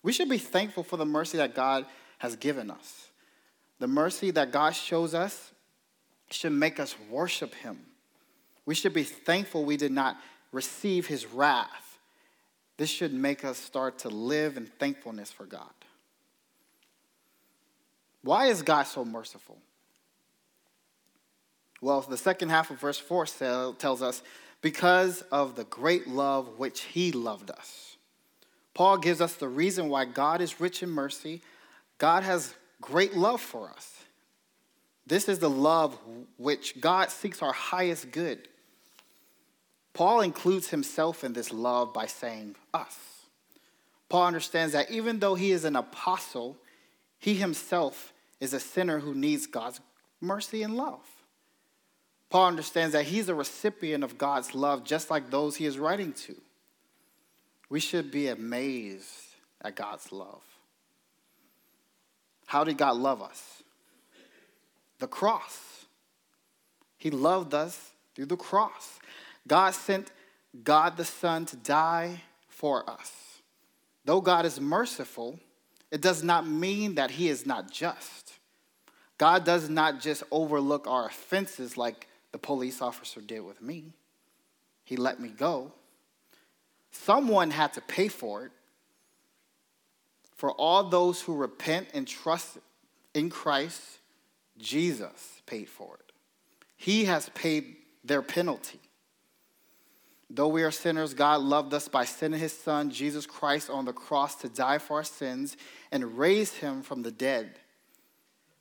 We 0.04 0.14
should 0.14 0.30
be 0.30 0.38
thankful 0.38 0.84
for 0.84 0.96
the 0.96 1.06
mercy 1.06 1.36
that 1.36 1.54
God 1.54 1.86
has 2.18 2.36
given 2.36 2.72
us. 2.72 3.10
The 3.80 3.88
mercy 3.88 4.32
that 4.32 4.52
God 4.52 4.76
shows 4.76 5.14
us 5.14 5.52
should 6.30 6.52
make 6.52 6.80
us 6.80 6.96
worship 7.10 7.54
Him. 7.56 7.80
We 8.66 8.76
should 8.76 8.94
be 8.94 9.04
thankful 9.04 9.64
we 9.64 9.78
did 9.78 9.92
not 9.92 10.18
receive 10.52 11.08
His 11.08 11.26
wrath. 11.26 12.00
This 12.78 12.90
should 12.90 13.14
make 13.14 13.46
us 13.46 13.58
start 13.58 14.00
to 14.00 14.10
live 14.10 14.58
in 14.58 14.66
thankfulness 14.66 15.32
for 15.32 15.46
God. 15.46 15.70
Why 18.24 18.48
is 18.48 18.62
God 18.62 18.84
so 18.84 19.06
merciful? 19.06 19.58
Well, 21.82 22.02
the 22.02 22.18
second 22.18 22.50
half 22.50 22.72
of 22.72 22.80
verse 22.80 23.00
4 23.00 23.26
tells 23.78 24.02
us, 24.02 24.22
because 24.62 25.22
of 25.32 25.56
the 25.56 25.64
great 25.66 26.08
love 26.08 26.58
which 26.58 26.82
He 26.82 27.12
loved 27.12 27.52
us. 27.52 27.96
Paul 28.74 28.98
gives 28.98 29.22
us 29.22 29.34
the 29.36 29.48
reason 29.48 29.88
why 29.88 30.06
God 30.06 30.42
is 30.42 30.60
rich 30.60 30.84
in 30.84 30.90
mercy 30.90 31.42
God 31.98 32.24
has 32.24 32.54
great 32.82 33.16
love 33.16 33.42
for 33.42 33.70
us. 33.70 34.04
This 35.06 35.30
is 35.30 35.40
the 35.40 35.50
love 35.50 35.98
which 36.38 36.80
God 36.82 37.10
seeks 37.10 37.42
our 37.42 37.54
highest 37.54 38.12
good. 38.12 38.48
Paul 39.94 40.22
includes 40.22 40.70
himself 40.70 41.24
in 41.24 41.34
this 41.34 41.52
love 41.52 41.94
by 41.94 42.06
saying 42.06 42.56
us. 42.74 42.98
Paul 44.10 44.28
understands 44.28 44.74
that 44.74 44.92
even 44.92 45.20
though 45.20 45.36
he 45.36 45.52
is 45.52 45.66
an 45.66 45.76
apostle, 45.76 46.58
he 47.18 47.34
himself 47.34 48.14
is 48.40 48.54
a 48.54 48.60
sinner 48.60 49.00
who 49.00 49.16
needs 49.16 49.48
God's 49.48 49.80
mercy 50.22 50.64
and 50.64 50.76
love. 50.76 51.02
Paul 52.30 52.48
understands 52.48 52.94
that 52.94 53.06
he's 53.06 53.30
a 53.30 53.36
recipient 53.36 54.04
of 54.04 54.18
God's 54.18 54.54
love 54.54 54.84
just 54.84 55.10
like 55.10 55.30
those 55.30 55.56
he 55.56 55.66
is 55.66 55.80
writing 55.80 56.14
to. 56.14 56.36
We 57.70 57.80
should 57.80 58.12
be 58.12 58.28
amazed 58.28 59.36
at 59.62 59.76
God's 59.76 60.12
love. 60.12 60.44
How 62.48 62.64
did 62.64 62.78
God 62.78 62.96
love 62.96 63.22
us? 63.22 63.62
The 65.00 65.08
cross. 65.08 65.86
He 66.98 67.12
loved 67.12 67.54
us 67.54 67.92
through 68.16 68.26
the 68.26 68.38
cross. 68.38 69.00
God 69.48 69.72
sent 69.72 70.12
God 70.64 70.98
the 70.98 71.06
Son 71.06 71.46
to 71.46 71.56
die 71.56 72.24
for 72.48 72.90
us. 72.90 73.12
Though 74.06 74.22
God 74.22 74.46
is 74.46 74.60
merciful, 74.60 75.40
it 75.92 76.02
does 76.02 76.24
not 76.24 76.48
mean 76.48 76.96
that 76.96 77.12
He 77.12 77.28
is 77.28 77.46
not 77.46 77.70
just. 77.70 78.34
God 79.18 79.44
does 79.44 79.70
not 79.70 80.00
just 80.00 80.24
overlook 80.32 80.88
our 80.88 81.08
offenses 81.08 81.78
like 81.78 82.08
the 82.32 82.38
police 82.38 82.82
officer 82.82 83.20
did 83.20 83.42
with 83.42 83.62
me. 83.62 83.92
He 84.86 84.96
let 84.96 85.20
me 85.20 85.30
go. 85.30 85.74
Someone 86.92 87.52
had 87.52 87.74
to 87.74 87.82
pay 87.82 88.08
for 88.08 88.46
it. 88.46 88.52
For 90.38 90.52
all 90.52 90.84
those 90.84 91.22
who 91.22 91.36
repent 91.36 91.90
and 91.94 92.08
trust 92.08 92.60
in 93.14 93.30
Christ, 93.30 93.82
Jesus 94.58 95.42
paid 95.46 95.68
for 95.68 95.96
it. 95.96 96.12
He 96.76 97.06
has 97.06 97.30
paid 97.30 97.76
their 98.04 98.22
penalty. 98.22 98.80
Though 100.30 100.50
we 100.50 100.64
are 100.64 100.72
sinners, 100.72 101.14
God 101.14 101.42
loved 101.42 101.74
us 101.74 101.88
by 101.88 102.06
sending 102.06 102.40
his 102.40 102.54
son, 102.54 102.92
Jesus 102.92 103.26
Christ, 103.26 103.70
on 103.70 103.86
the 103.86 103.94
cross 103.94 104.36
to 104.36 104.50
die 104.50 104.78
for 104.78 104.98
our 104.98 105.04
sins 105.04 105.58
and 105.92 106.18
raise 106.18 106.54
him 106.56 106.84
from 106.84 107.02
the 107.02 107.12
dead. 107.12 107.60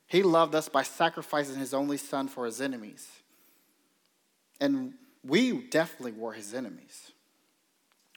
He 0.07 0.23
loved 0.23 0.55
us 0.55 0.69
by 0.69 0.83
sacrificing 0.83 1.57
his 1.57 1.73
only 1.73 1.97
son 1.97 2.29
for 2.29 2.45
his 2.45 2.61
enemies. 2.61 3.07
And 4.61 4.93
we 5.23 5.51
definitely 5.67 6.13
were 6.13 6.31
his 6.31 6.53
enemies. 6.53 7.11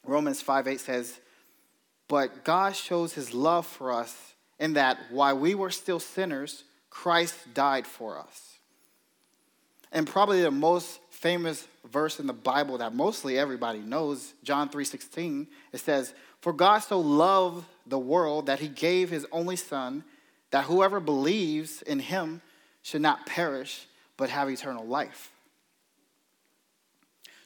Romans 0.04 0.40
5 0.40 0.68
8 0.68 0.80
says, 0.80 1.20
but 2.10 2.42
God 2.42 2.74
shows 2.74 3.12
his 3.12 3.32
love 3.32 3.64
for 3.64 3.92
us 3.92 4.34
in 4.58 4.72
that 4.72 4.98
while 5.10 5.38
we 5.38 5.54
were 5.54 5.70
still 5.70 6.00
sinners, 6.00 6.64
Christ 6.90 7.54
died 7.54 7.86
for 7.86 8.18
us. 8.18 8.58
And 9.92 10.08
probably 10.08 10.42
the 10.42 10.50
most 10.50 10.98
famous 11.10 11.68
verse 11.84 12.18
in 12.18 12.26
the 12.26 12.32
Bible 12.32 12.78
that 12.78 12.96
mostly 12.96 13.38
everybody 13.38 13.78
knows, 13.78 14.34
John 14.42 14.68
3:16, 14.68 15.46
it 15.70 15.78
says, 15.78 16.12
"For 16.40 16.52
God 16.52 16.80
so 16.80 16.98
loved 16.98 17.64
the 17.86 17.98
world 17.98 18.46
that 18.46 18.58
he 18.58 18.66
gave 18.66 19.10
his 19.10 19.24
only 19.30 19.56
son, 19.56 20.02
that 20.50 20.64
whoever 20.64 20.98
believes 20.98 21.80
in 21.80 22.00
him 22.00 22.42
should 22.82 23.02
not 23.02 23.24
perish 23.24 23.86
but 24.16 24.30
have 24.30 24.50
eternal 24.50 24.84
life." 24.84 25.32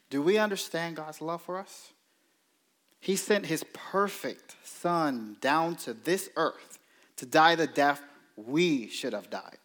Do 0.08 0.22
we 0.22 0.38
understand 0.38 0.96
God's 0.96 1.20
love 1.20 1.42
for 1.42 1.58
us? 1.58 1.92
He 3.04 3.16
sent 3.16 3.44
his 3.44 3.66
perfect 3.74 4.56
son 4.64 5.36
down 5.42 5.76
to 5.76 5.92
this 5.92 6.30
earth 6.36 6.78
to 7.16 7.26
die 7.26 7.54
the 7.54 7.66
death 7.66 8.00
we 8.34 8.88
should 8.88 9.12
have 9.12 9.28
died. 9.28 9.58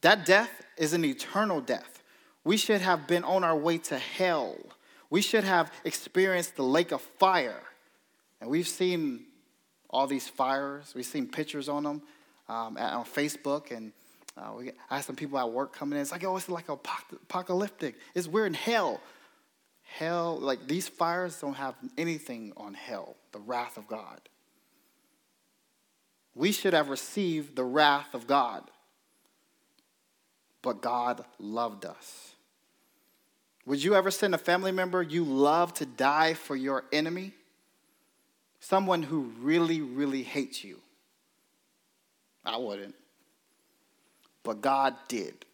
That 0.00 0.26
death 0.26 0.50
is 0.76 0.92
an 0.92 1.04
eternal 1.04 1.60
death. 1.60 2.02
We 2.42 2.56
should 2.56 2.80
have 2.80 3.06
been 3.06 3.22
on 3.22 3.44
our 3.44 3.56
way 3.56 3.78
to 3.78 3.96
hell. 3.96 4.56
We 5.08 5.22
should 5.22 5.44
have 5.44 5.70
experienced 5.84 6.56
the 6.56 6.64
lake 6.64 6.90
of 6.90 7.00
fire. 7.00 7.62
And 8.40 8.50
we've 8.50 8.66
seen 8.66 9.26
all 9.88 10.08
these 10.08 10.26
fires, 10.26 10.92
we've 10.96 11.06
seen 11.06 11.28
pictures 11.28 11.68
on 11.68 11.84
them 11.84 12.02
um, 12.48 12.76
on 12.76 13.04
Facebook. 13.04 13.70
And 13.70 13.92
uh, 14.36 14.50
we, 14.58 14.72
I 14.90 14.96
had 14.96 15.04
some 15.04 15.14
people 15.14 15.38
at 15.38 15.48
work 15.48 15.72
coming 15.72 15.96
in. 15.96 16.02
It's 16.02 16.10
like, 16.10 16.24
oh, 16.24 16.36
it's 16.36 16.48
like 16.48 16.68
apocalyptic. 16.68 17.94
It's 18.16 18.26
we're 18.26 18.46
in 18.46 18.54
hell. 18.54 19.00
Hell, 19.98 20.38
like 20.38 20.66
these 20.66 20.88
fires 20.88 21.38
don't 21.40 21.54
have 21.54 21.74
anything 21.98 22.52
on 22.56 22.72
hell, 22.72 23.16
the 23.32 23.38
wrath 23.38 23.76
of 23.76 23.86
God. 23.86 24.20
We 26.34 26.50
should 26.50 26.72
have 26.72 26.88
received 26.88 27.56
the 27.56 27.64
wrath 27.64 28.14
of 28.14 28.26
God, 28.26 28.70
but 30.62 30.80
God 30.80 31.22
loved 31.38 31.84
us. 31.84 32.34
Would 33.66 33.84
you 33.84 33.94
ever 33.94 34.10
send 34.10 34.34
a 34.34 34.38
family 34.38 34.72
member 34.72 35.02
you 35.02 35.24
love 35.24 35.74
to 35.74 35.86
die 35.86 36.34
for 36.34 36.56
your 36.56 36.84
enemy? 36.90 37.32
Someone 38.60 39.02
who 39.02 39.32
really, 39.40 39.82
really 39.82 40.22
hates 40.22 40.64
you? 40.64 40.78
I 42.44 42.56
wouldn't. 42.56 42.94
But 44.42 44.62
God 44.62 44.96
did. 45.06 45.44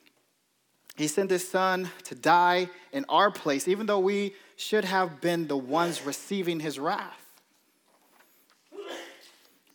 He 0.99 1.07
sent 1.07 1.31
his 1.31 1.49
son 1.49 1.89
to 2.05 2.17
die 2.17 2.69
in 2.93 3.05
our 3.09 3.31
place, 3.31 3.69
even 3.69 3.87
though 3.87 4.01
we 4.01 4.35
should 4.57 4.85
have 4.85 5.21
been 5.21 5.47
the 5.47 5.57
ones 5.57 6.05
receiving 6.05 6.59
his 6.59 6.77
wrath. 6.77 7.25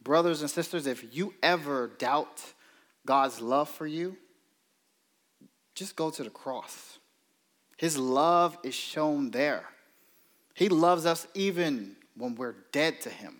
Brothers 0.03 0.41
and 0.41 0.51
sisters, 0.51 0.85
if 0.85 1.15
you 1.15 1.33
ever 1.41 1.91
doubt 1.97 2.43
God's 3.05 3.39
love 3.39 3.69
for 3.69 3.87
you, 3.87 4.17
just 5.75 5.95
go 5.95 6.09
to 6.09 6.23
the 6.25 6.29
cross. 6.29 6.99
His 7.77 7.97
love 7.97 8.57
is 8.61 8.75
shown 8.75 9.31
there. 9.31 9.63
He 10.53 10.67
loves 10.67 11.05
us 11.05 11.25
even 11.33 11.95
when 12.17 12.35
we're 12.35 12.55
dead 12.73 12.99
to 12.99 13.09
him. 13.09 13.37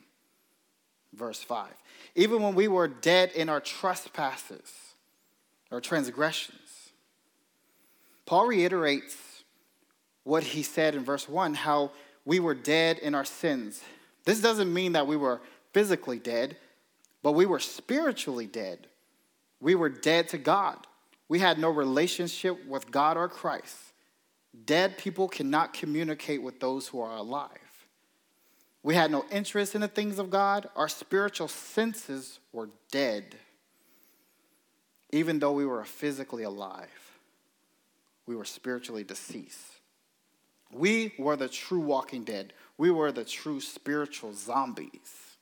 verse 1.14 1.44
5. 1.44 1.70
Even 2.16 2.42
when 2.42 2.56
we 2.56 2.70
were 2.70 2.88
dead 2.88 3.34
in 3.34 3.50
our 3.50 3.60
trespasses 3.60 4.72
or 5.70 5.82
transgressions. 5.82 6.63
Paul 8.26 8.48
reiterates 8.48 9.16
what 10.24 10.44
he 10.44 10.64
said 10.64 10.96
in 10.96 11.04
verse 11.04 11.28
1 11.28 11.54
how 11.54 11.92
we 12.26 12.40
were 12.40 12.54
dead 12.56 13.00
in 13.00 13.16
our 13.16 13.26
sins. 13.26 13.82
This 14.26 14.42
doesn't 14.42 14.74
mean 14.74 14.94
that 14.94 15.08
we 15.08 15.18
were 15.18 15.42
physically 15.74 16.20
dead, 16.20 16.56
but 17.22 17.34
we 17.34 17.46
were 17.46 17.60
spiritually 17.60 18.48
dead. 18.48 18.88
We 19.60 19.76
were 19.76 19.90
dead 19.90 20.30
to 20.30 20.38
God. 20.38 20.88
We 21.28 21.40
had 21.40 21.58
no 21.58 21.70
relationship 21.70 22.66
with 22.66 22.92
God 22.92 23.18
or 23.18 23.28
Christ. 23.28 23.78
Dead 24.66 24.98
people 24.98 25.28
cannot 25.28 25.74
communicate 25.74 26.42
with 26.42 26.60
those 26.60 26.88
who 26.88 27.02
are 27.02 27.16
alive. 27.16 27.50
We 28.84 28.96
had 28.96 29.12
no 29.12 29.26
interest 29.32 29.76
in 29.76 29.82
the 29.82 29.88
things 29.88 30.20
of 30.20 30.30
God. 30.30 30.70
Our 30.76 30.90
spiritual 30.90 31.48
senses 31.48 32.40
were 32.52 32.70
dead. 32.92 33.36
Even 35.12 35.40
though 35.40 35.54
we 35.54 35.66
were 35.66 35.86
physically 35.86 36.44
alive, 36.44 36.90
we 38.26 38.36
were 38.36 38.46
spiritually 38.46 39.04
deceased. 39.04 39.80
We 40.72 41.14
were 41.20 41.36
the 41.36 41.50
true 41.50 41.80
walking 41.80 42.24
dead. 42.24 42.54
We 42.78 42.90
were 42.90 43.12
the 43.12 43.26
true 43.26 43.60
spiritual 43.60 44.34
zombies. 44.34 45.34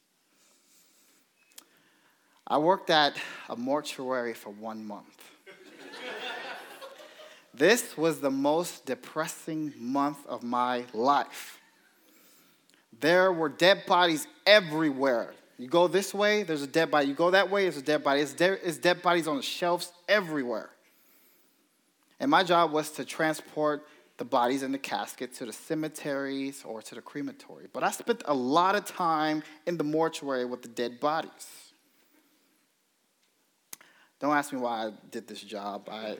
I 2.45 2.57
worked 2.57 2.89
at 2.89 3.15
a 3.47 3.55
mortuary 3.55 4.33
for 4.33 4.49
one 4.49 4.85
month. 4.85 5.31
this 7.53 7.95
was 7.95 8.19
the 8.19 8.31
most 8.31 8.85
depressing 8.85 9.73
month 9.77 10.17
of 10.27 10.43
my 10.43 10.83
life. 10.93 11.59
There 12.99 13.31
were 13.31 13.47
dead 13.47 13.85
bodies 13.85 14.27
everywhere. 14.45 15.33
You 15.57 15.67
go 15.67 15.87
this 15.87 16.13
way, 16.13 16.43
there's 16.43 16.63
a 16.63 16.67
dead 16.67 16.91
body. 16.91 17.07
You 17.07 17.13
go 17.13 17.31
that 17.31 17.49
way, 17.49 17.63
there's 17.63 17.77
a 17.77 17.81
dead 17.81 18.03
body. 18.03 18.21
It's, 18.21 18.33
de- 18.33 18.67
it's 18.67 18.77
dead 18.77 19.01
bodies 19.01 19.27
on 19.27 19.37
the 19.37 19.43
shelves 19.43 19.91
everywhere. 20.09 20.71
And 22.21 22.29
my 22.29 22.43
job 22.43 22.71
was 22.71 22.91
to 22.91 23.03
transport 23.03 23.87
the 24.17 24.25
bodies 24.25 24.61
in 24.61 24.71
the 24.71 24.77
casket 24.77 25.33
to 25.37 25.45
the 25.47 25.51
cemeteries 25.51 26.63
or 26.63 26.79
to 26.83 26.93
the 26.93 27.01
crematory. 27.01 27.65
But 27.73 27.83
I 27.83 27.89
spent 27.89 28.21
a 28.25 28.33
lot 28.33 28.75
of 28.75 28.85
time 28.85 29.41
in 29.65 29.75
the 29.75 29.83
mortuary 29.83 30.45
with 30.45 30.61
the 30.61 30.67
dead 30.67 30.99
bodies. 30.99 31.71
Don't 34.19 34.37
ask 34.37 34.53
me 34.53 34.59
why 34.59 34.85
I 34.85 34.91
did 35.09 35.27
this 35.27 35.41
job. 35.41 35.89
I, 35.91 36.17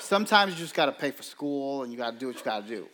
sometimes 0.00 0.54
you 0.54 0.58
just 0.58 0.74
got 0.74 0.86
to 0.86 0.92
pay 0.92 1.12
for 1.12 1.22
school 1.22 1.84
and 1.84 1.92
you 1.92 1.96
got 1.96 2.14
to 2.14 2.18
do 2.18 2.26
what 2.26 2.36
you 2.36 2.42
got 2.42 2.66
to 2.66 2.68
do. 2.68 2.88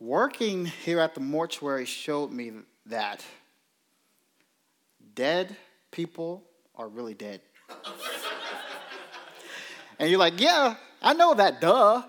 Working 0.00 0.64
here 0.64 0.98
at 0.98 1.14
the 1.14 1.20
mortuary 1.20 1.84
showed 1.84 2.32
me 2.32 2.52
that 2.86 3.22
dead 5.14 5.54
people 5.90 6.42
are 6.76 6.88
really 6.88 7.14
dead. 7.14 7.40
and 9.98 10.10
you're 10.10 10.18
like, 10.18 10.40
yeah, 10.40 10.76
I 11.02 11.14
know 11.14 11.34
that, 11.34 11.60
duh. 11.60 12.02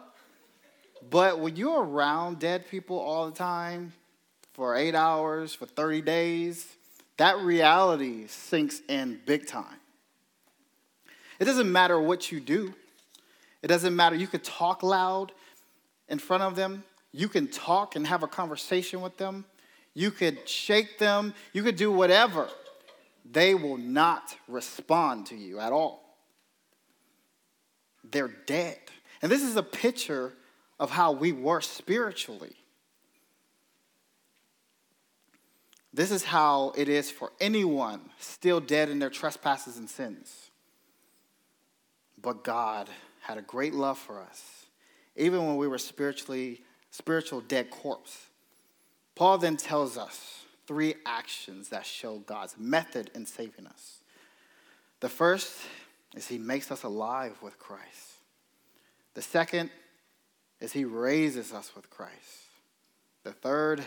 But 1.10 1.40
when 1.40 1.56
you're 1.56 1.84
around 1.84 2.40
dead 2.40 2.68
people 2.70 2.98
all 2.98 3.30
the 3.30 3.36
time 3.36 3.94
for 4.54 4.76
eight 4.76 4.96
hours, 4.96 5.54
for 5.54 5.66
30 5.66 6.02
days, 6.02 6.68
that 7.18 7.38
reality 7.40 8.28
sinks 8.28 8.82
in 8.88 9.20
big 9.26 9.48
time. 9.48 9.80
It 11.40 11.46
doesn't 11.46 11.72
matter 11.72 12.00
what 12.00 12.32
you 12.32 12.40
do, 12.40 12.74
it 13.62 13.68
doesn't 13.68 13.96
matter. 13.96 14.16
You 14.16 14.28
could 14.28 14.44
talk 14.44 14.84
loud 14.84 15.32
in 16.08 16.20
front 16.20 16.44
of 16.44 16.56
them, 16.56 16.84
you 17.12 17.28
can 17.28 17.48
talk 17.48 17.96
and 17.96 18.08
have 18.08 18.24
a 18.24 18.28
conversation 18.28 19.02
with 19.02 19.18
them, 19.18 19.46
you 19.94 20.12
could 20.12 20.48
shake 20.48 20.98
them, 20.98 21.34
you 21.54 21.64
could 21.64 21.76
do 21.76 21.92
whatever. 21.92 22.48
They 23.30 23.56
will 23.56 23.78
not 23.78 24.36
respond 24.48 25.28
to 25.28 25.36
you 25.36 25.60
at 25.60 25.74
all. 25.74 26.18
They're 28.04 28.36
dead. 28.46 28.78
And 29.22 29.32
this 29.32 29.42
is 29.42 29.56
a 29.56 29.64
picture 29.64 30.34
of 30.80 30.92
how 30.92 31.12
we 31.12 31.32
were 31.32 31.62
spiritually. 31.62 32.56
This 35.94 36.12
is 36.12 36.24
how 36.24 36.74
it 36.76 36.90
is 36.90 37.10
for 37.10 37.32
anyone 37.40 38.02
still 38.20 38.60
dead 38.60 38.90
in 38.90 39.00
their 39.00 39.10
trespasses 39.10 39.78
and 39.78 39.90
sins. 39.90 40.52
But 42.22 42.44
God 42.44 42.90
had 43.22 43.38
a 43.38 43.42
great 43.42 43.74
love 43.74 43.98
for 43.98 44.20
us, 44.20 44.66
even 45.16 45.48
when 45.48 45.56
we 45.56 45.68
were 45.68 45.78
spiritually 45.78 46.62
spiritual 46.92 47.42
dead 47.42 47.70
corpse. 47.70 48.28
Paul 49.16 49.38
then 49.38 49.58
tells 49.58 49.98
us 49.98 50.45
three 50.68 50.96
actions 51.06 51.70
that 51.70 51.86
show 51.86 52.20
God's 52.20 52.56
method 52.58 53.12
in 53.14 53.26
saving 53.26 53.68
us. 53.68 54.00
The 55.00 55.10
first 55.10 55.62
is 56.16 56.28
he 56.28 56.38
makes 56.38 56.72
us 56.72 56.84
alive 56.84 57.38
with 57.42 57.60
Christ. 57.60 58.20
The 59.14 59.22
second 59.22 59.70
is 60.60 60.72
he 60.72 60.86
raises 60.86 61.54
us 61.54 61.76
with 61.76 61.90
Christ. 61.90 62.50
The 63.24 63.34
third 63.34 63.84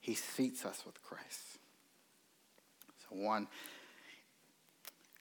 he 0.00 0.14
seats 0.14 0.64
us 0.64 0.82
with 0.86 1.02
Christ. 1.02 1.58
So, 3.08 3.16
one, 3.16 3.48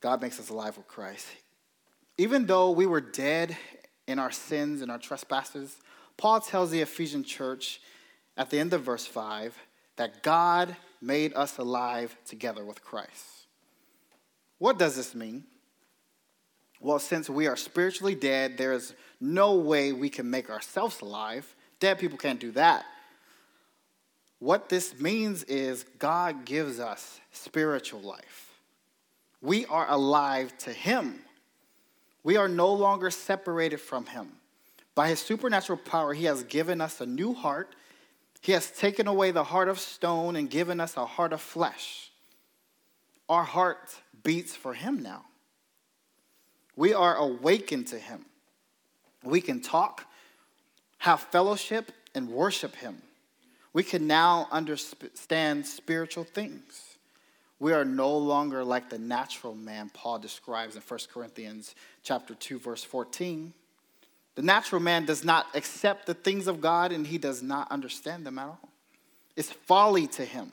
God 0.01 0.21
makes 0.21 0.39
us 0.39 0.49
alive 0.49 0.77
with 0.77 0.87
Christ. 0.87 1.27
Even 2.17 2.45
though 2.45 2.71
we 2.71 2.85
were 2.85 3.01
dead 3.01 3.57
in 4.07 4.19
our 4.19 4.31
sins 4.31 4.81
and 4.81 4.91
our 4.91 4.97
trespasses, 4.97 5.77
Paul 6.17 6.41
tells 6.41 6.71
the 6.71 6.81
Ephesian 6.81 7.23
church 7.23 7.81
at 8.37 8.49
the 8.49 8.59
end 8.59 8.73
of 8.73 8.81
verse 8.81 9.05
5 9.05 9.57
that 9.99 10.23
God 10.23 10.77
made 11.01 11.33
us 11.35 11.57
alive 11.57 12.15
together 12.25 12.63
with 12.63 12.81
Christ. 12.81 13.47
What 14.57 14.79
does 14.79 14.95
this 14.95 15.13
mean? 15.13 15.43
Well, 16.79 16.99
since 16.99 17.29
we 17.29 17.47
are 17.47 17.57
spiritually 17.57 18.15
dead, 18.15 18.57
there 18.57 18.71
is 18.71 18.93
no 19.19 19.55
way 19.55 19.91
we 19.91 20.09
can 20.09 20.29
make 20.29 20.49
ourselves 20.49 21.01
alive. 21.01 21.53
Dead 21.81 21.99
people 21.99 22.17
can't 22.17 22.39
do 22.39 22.51
that. 22.51 22.85
What 24.39 24.69
this 24.69 24.97
means 25.01 25.43
is 25.43 25.83
God 25.99 26.45
gives 26.45 26.79
us 26.79 27.19
spiritual 27.33 27.99
life. 27.99 28.53
We 29.41 29.65
are 29.65 29.85
alive 29.89 30.57
to 30.59 30.71
Him. 30.71 31.19
We 32.23 32.37
are 32.37 32.47
no 32.47 32.71
longer 32.71 33.11
separated 33.11 33.81
from 33.81 34.05
Him. 34.05 34.29
By 34.95 35.09
His 35.09 35.19
supernatural 35.19 35.79
power, 35.79 36.13
He 36.13 36.23
has 36.23 36.43
given 36.43 36.79
us 36.79 37.01
a 37.01 37.05
new 37.05 37.33
heart. 37.33 37.75
He 38.41 38.53
has 38.53 38.71
taken 38.71 39.07
away 39.07 39.31
the 39.31 39.43
heart 39.43 39.67
of 39.67 39.79
stone 39.79 40.35
and 40.35 40.49
given 40.49 40.79
us 40.79 40.95
a 40.95 41.05
heart 41.05 41.33
of 41.33 41.41
flesh. 41.41 42.11
Our 43.27 43.43
heart 43.43 43.95
beats 44.23 44.55
for 44.55 44.73
Him 44.73 45.01
now. 45.01 45.25
We 46.75 46.93
are 46.93 47.15
awakened 47.15 47.87
to 47.87 47.99
Him. 47.99 48.25
We 49.23 49.41
can 49.41 49.61
talk, 49.61 50.05
have 50.99 51.19
fellowship, 51.19 51.91
and 52.15 52.29
worship 52.29 52.75
Him. 52.75 53.01
We 53.73 53.83
can 53.83 54.07
now 54.07 54.47
understand 54.51 55.65
spiritual 55.65 56.23
things. 56.23 56.97
We 57.59 57.73
are 57.73 57.85
no 57.85 58.17
longer 58.17 58.63
like 58.63 58.89
the 58.89 58.97
natural 58.97 59.53
man 59.53 59.91
Paul 59.93 60.17
describes 60.17 60.75
in 60.75 60.81
1 60.81 60.99
Corinthians 61.13 61.75
chapter 62.03 62.33
2 62.33 62.57
verse 62.57 62.83
14. 62.83 63.53
The 64.39 64.45
natural 64.45 64.81
man 64.81 65.03
does 65.03 65.25
not 65.25 65.47
accept 65.53 66.05
the 66.05 66.13
things 66.13 66.47
of 66.47 66.61
God 66.61 66.93
and 66.93 67.05
he 67.05 67.17
does 67.17 67.43
not 67.43 67.69
understand 67.69 68.25
them 68.25 68.39
at 68.39 68.45
all. 68.45 68.69
It's 69.35 69.51
folly 69.51 70.07
to 70.07 70.23
him. 70.23 70.51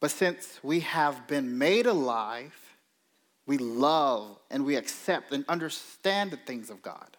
But 0.00 0.10
since 0.10 0.58
we 0.62 0.80
have 0.80 1.26
been 1.26 1.58
made 1.58 1.84
alive, 1.84 2.54
we 3.44 3.58
love 3.58 4.38
and 4.50 4.64
we 4.64 4.76
accept 4.76 5.32
and 5.32 5.44
understand 5.50 6.30
the 6.30 6.38
things 6.38 6.70
of 6.70 6.80
God. 6.80 7.18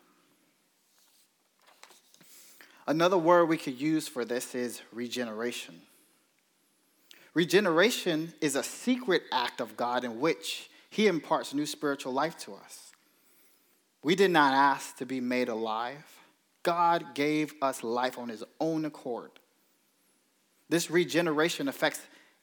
Another 2.87 3.19
word 3.19 3.45
we 3.45 3.57
could 3.57 3.79
use 3.79 4.07
for 4.07 4.25
this 4.25 4.55
is 4.55 4.81
regeneration. 4.91 5.83
Regeneration 7.35 8.33
is 8.41 8.55
a 8.55 8.63
secret 8.63 9.21
act 9.31 9.61
of 9.61 9.77
God 9.77 10.03
in 10.03 10.19
which 10.19 10.71
He 10.89 11.05
imparts 11.05 11.53
new 11.53 11.67
spiritual 11.67 12.11
life 12.11 12.39
to 12.39 12.55
us. 12.55 12.86
We 14.07 14.15
did 14.15 14.31
not 14.31 14.53
ask 14.53 14.95
to 14.99 15.05
be 15.05 15.19
made 15.19 15.49
alive, 15.49 16.01
God 16.63 17.13
gave 17.13 17.53
us 17.61 17.83
life 17.83 18.17
on 18.17 18.29
His 18.29 18.41
own 18.57 18.85
accord. 18.85 19.31
This 20.69 20.89
regeneration 20.89 21.67
affects 21.67 21.99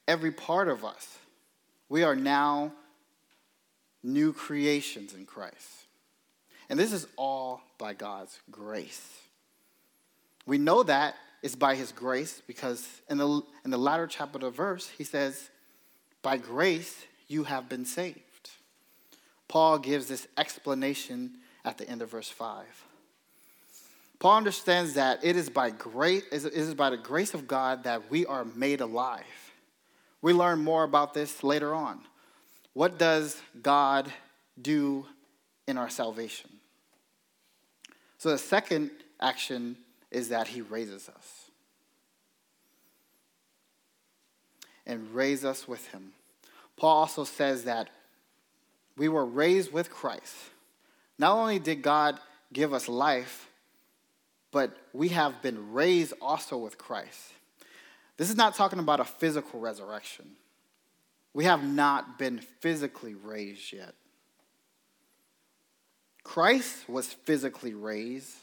every 0.06 0.30
part 0.30 0.68
of 0.68 0.84
us. 0.84 1.16
We 1.88 2.02
are 2.02 2.14
now 2.14 2.74
new 4.02 4.34
creations 4.34 5.14
in 5.14 5.24
Christ. 5.24 5.86
And 6.68 6.78
this 6.78 6.92
is 6.92 7.06
all 7.16 7.62
by 7.78 7.94
God's 7.94 8.38
grace. 8.50 9.08
We 10.44 10.58
know 10.58 10.82
that 10.82 11.14
is 11.42 11.56
by 11.56 11.76
his 11.76 11.92
grace 11.92 12.42
because 12.46 12.86
in 13.08 13.16
the, 13.16 13.40
in 13.64 13.70
the 13.70 13.78
latter 13.78 14.06
chapter 14.06 14.36
of 14.36 14.42
the 14.42 14.50
verse, 14.50 14.90
he 14.98 15.04
says, 15.04 15.48
By 16.20 16.36
grace 16.36 17.06
you 17.26 17.44
have 17.44 17.70
been 17.70 17.86
saved. 17.86 18.50
Paul 19.48 19.78
gives 19.78 20.08
this 20.08 20.28
explanation 20.36 21.38
at 21.64 21.78
the 21.78 21.88
end 21.88 22.02
of 22.02 22.10
verse 22.10 22.28
5. 22.28 22.64
Paul 24.18 24.36
understands 24.36 24.94
that 24.94 25.24
it 25.24 25.36
is 25.36 25.50
by 25.50 25.70
grace, 25.70 26.24
it 26.32 26.52
is 26.52 26.74
by 26.74 26.90
the 26.90 26.96
grace 26.96 27.34
of 27.34 27.46
God 27.46 27.84
that 27.84 28.10
we 28.10 28.24
are 28.26 28.44
made 28.44 28.80
alive. 28.80 29.24
We 30.22 30.32
learn 30.32 30.60
more 30.60 30.84
about 30.84 31.12
this 31.12 31.42
later 31.42 31.74
on. 31.74 32.00
What 32.72 32.98
does 32.98 33.40
God 33.62 34.10
do 34.60 35.06
in 35.66 35.76
our 35.76 35.90
salvation? 35.90 36.50
So 38.18 38.30
the 38.30 38.38
second 38.38 38.90
action 39.20 39.76
is 40.10 40.30
that 40.30 40.48
he 40.48 40.62
raises 40.62 41.08
us. 41.08 41.50
And 44.86 45.14
raise 45.14 45.44
us 45.44 45.68
with 45.68 45.86
him. 45.88 46.12
Paul 46.76 46.96
also 46.96 47.24
says 47.24 47.64
that 47.64 47.90
we 48.96 49.08
were 49.08 49.26
raised 49.26 49.72
with 49.72 49.90
Christ. 49.90 50.34
Not 51.18 51.36
only 51.36 51.58
did 51.58 51.82
God 51.82 52.18
give 52.52 52.72
us 52.72 52.88
life, 52.88 53.48
but 54.50 54.76
we 54.92 55.08
have 55.08 55.42
been 55.42 55.72
raised 55.72 56.14
also 56.20 56.56
with 56.56 56.78
Christ. 56.78 57.32
This 58.16 58.30
is 58.30 58.36
not 58.36 58.54
talking 58.54 58.78
about 58.78 59.00
a 59.00 59.04
physical 59.04 59.60
resurrection. 59.60 60.26
We 61.32 61.44
have 61.44 61.64
not 61.64 62.18
been 62.18 62.38
physically 62.60 63.14
raised 63.14 63.72
yet. 63.72 63.94
Christ 66.22 66.88
was 66.88 67.12
physically 67.12 67.74
raised, 67.74 68.36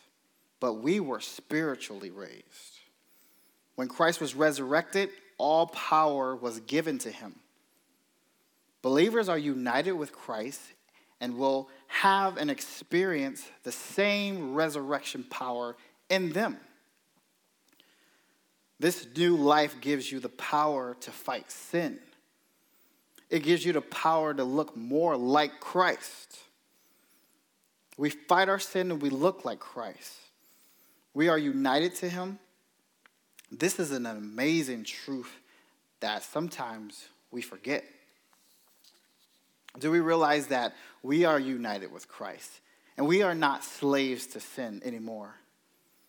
but 0.60 0.74
we 0.74 1.00
were 1.00 1.20
spiritually 1.20 2.12
raised. 2.12 2.80
When 3.76 3.88
Christ 3.88 4.22
was 4.22 4.36
resurrected, 4.36 5.10
all 5.38 5.68
power 5.68 6.36
was 6.36 6.60
given 6.60 7.00
to 7.00 7.10
him. 7.10 7.36
Believers 8.82 9.30
are 9.30 9.38
united 9.38 9.94
with 9.94 10.12
Christ 10.12 10.62
and 11.22 11.38
will 11.38 11.70
have 11.88 12.36
and 12.38 12.52
experience 12.52 13.48
the 13.64 13.72
same 13.72 14.54
resurrection 14.54 15.24
power 15.30 15.78
in 16.10 16.34
them. 16.34 16.58
This 18.80 19.08
new 19.16 19.38
life 19.38 19.80
gives 19.80 20.12
you 20.12 20.20
the 20.20 20.30
power 20.30 20.98
to 21.02 21.12
fight 21.12 21.52
sin. 21.52 22.00
It 23.30 23.44
gives 23.44 23.64
you 23.64 23.72
the 23.72 23.82
power 23.82 24.34
to 24.34 24.44
look 24.44 24.76
more 24.76 25.16
like 25.16 25.60
Christ. 25.60 26.40
We 27.96 28.10
fight 28.10 28.50
our 28.50 28.60
sin 28.60 28.92
and 28.92 29.02
we 29.02 29.12
look 29.12 29.46
like 29.46 29.60
Christ. 29.60 30.18
We 31.14 31.30
are 31.30 31.38
united 31.38 31.94
to 31.98 32.10
Him. 32.10 32.40
This 33.52 33.80
is 33.80 33.92
an 33.92 34.08
amazing 34.08 34.86
truth 34.86 35.32
that 36.00 36.24
sometimes 36.24 37.08
we 37.30 37.44
forget. 37.44 37.84
Do 39.80 39.92
we 39.92 40.00
realize 40.00 40.48
that 40.48 40.74
we 41.04 41.26
are 41.26 41.40
united 41.40 41.92
with 41.92 42.08
Christ 42.08 42.60
and 42.98 43.08
we 43.08 43.22
are 43.24 43.36
not 43.36 43.64
slaves 43.64 44.28
to 44.28 44.40
sin 44.40 44.82
anymore? 44.84 45.36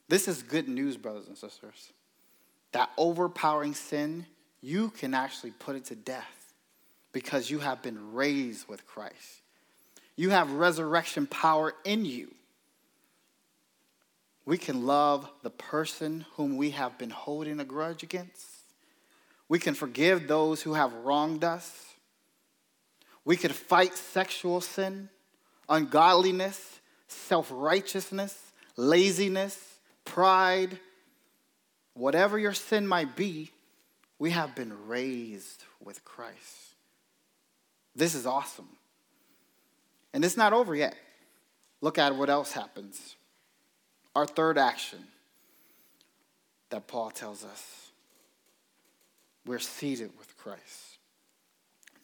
This 0.08 0.28
is 0.28 0.42
good 0.42 0.68
news, 0.68 0.96
brothers 0.96 1.26
and 1.28 1.38
sisters. 1.38 1.92
That 2.72 2.90
overpowering 2.96 3.74
sin, 3.74 4.26
you 4.60 4.90
can 4.90 5.14
actually 5.14 5.52
put 5.52 5.76
it 5.76 5.86
to 5.86 5.94
death 5.94 6.54
because 7.12 7.50
you 7.50 7.58
have 7.60 7.82
been 7.82 8.12
raised 8.12 8.68
with 8.68 8.86
Christ. 8.86 9.42
You 10.16 10.30
have 10.30 10.52
resurrection 10.52 11.26
power 11.26 11.74
in 11.84 12.04
you. 12.04 12.34
We 14.44 14.58
can 14.58 14.86
love 14.86 15.30
the 15.42 15.50
person 15.50 16.26
whom 16.34 16.56
we 16.56 16.70
have 16.70 16.98
been 16.98 17.10
holding 17.10 17.60
a 17.60 17.64
grudge 17.64 18.02
against. 18.02 18.46
We 19.48 19.58
can 19.58 19.74
forgive 19.74 20.26
those 20.26 20.62
who 20.62 20.74
have 20.74 20.92
wronged 20.92 21.44
us. 21.44 21.91
We 23.24 23.36
could 23.36 23.54
fight 23.54 23.94
sexual 23.94 24.60
sin, 24.60 25.08
ungodliness, 25.68 26.80
self 27.08 27.48
righteousness, 27.52 28.52
laziness, 28.76 29.78
pride. 30.04 30.78
Whatever 31.94 32.38
your 32.38 32.54
sin 32.54 32.86
might 32.86 33.16
be, 33.16 33.50
we 34.18 34.30
have 34.30 34.54
been 34.54 34.86
raised 34.86 35.64
with 35.84 36.04
Christ. 36.04 36.74
This 37.94 38.14
is 38.14 38.26
awesome. 38.26 38.68
And 40.14 40.24
it's 40.24 40.36
not 40.36 40.52
over 40.52 40.74
yet. 40.74 40.94
Look 41.80 41.98
at 41.98 42.16
what 42.16 42.30
else 42.30 42.52
happens. 42.52 43.16
Our 44.14 44.26
third 44.26 44.58
action 44.58 45.00
that 46.70 46.86
Paul 46.86 47.10
tells 47.10 47.44
us 47.44 47.90
we're 49.44 49.58
seated 49.58 50.10
with 50.18 50.36
Christ. 50.36 50.91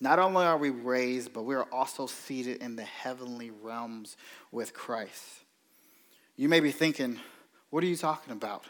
Not 0.00 0.18
only 0.18 0.44
are 0.44 0.56
we 0.56 0.70
raised, 0.70 1.32
but 1.32 1.42
we 1.42 1.54
are 1.54 1.66
also 1.72 2.06
seated 2.06 2.62
in 2.62 2.76
the 2.76 2.84
heavenly 2.84 3.50
realms 3.50 4.16
with 4.52 4.72
Christ. 4.72 5.44
You 6.36 6.48
may 6.48 6.60
be 6.60 6.70
thinking, 6.70 7.18
what 7.70 7.82
are 7.82 7.88
you 7.88 7.96
talking 7.96 8.32
about? 8.32 8.64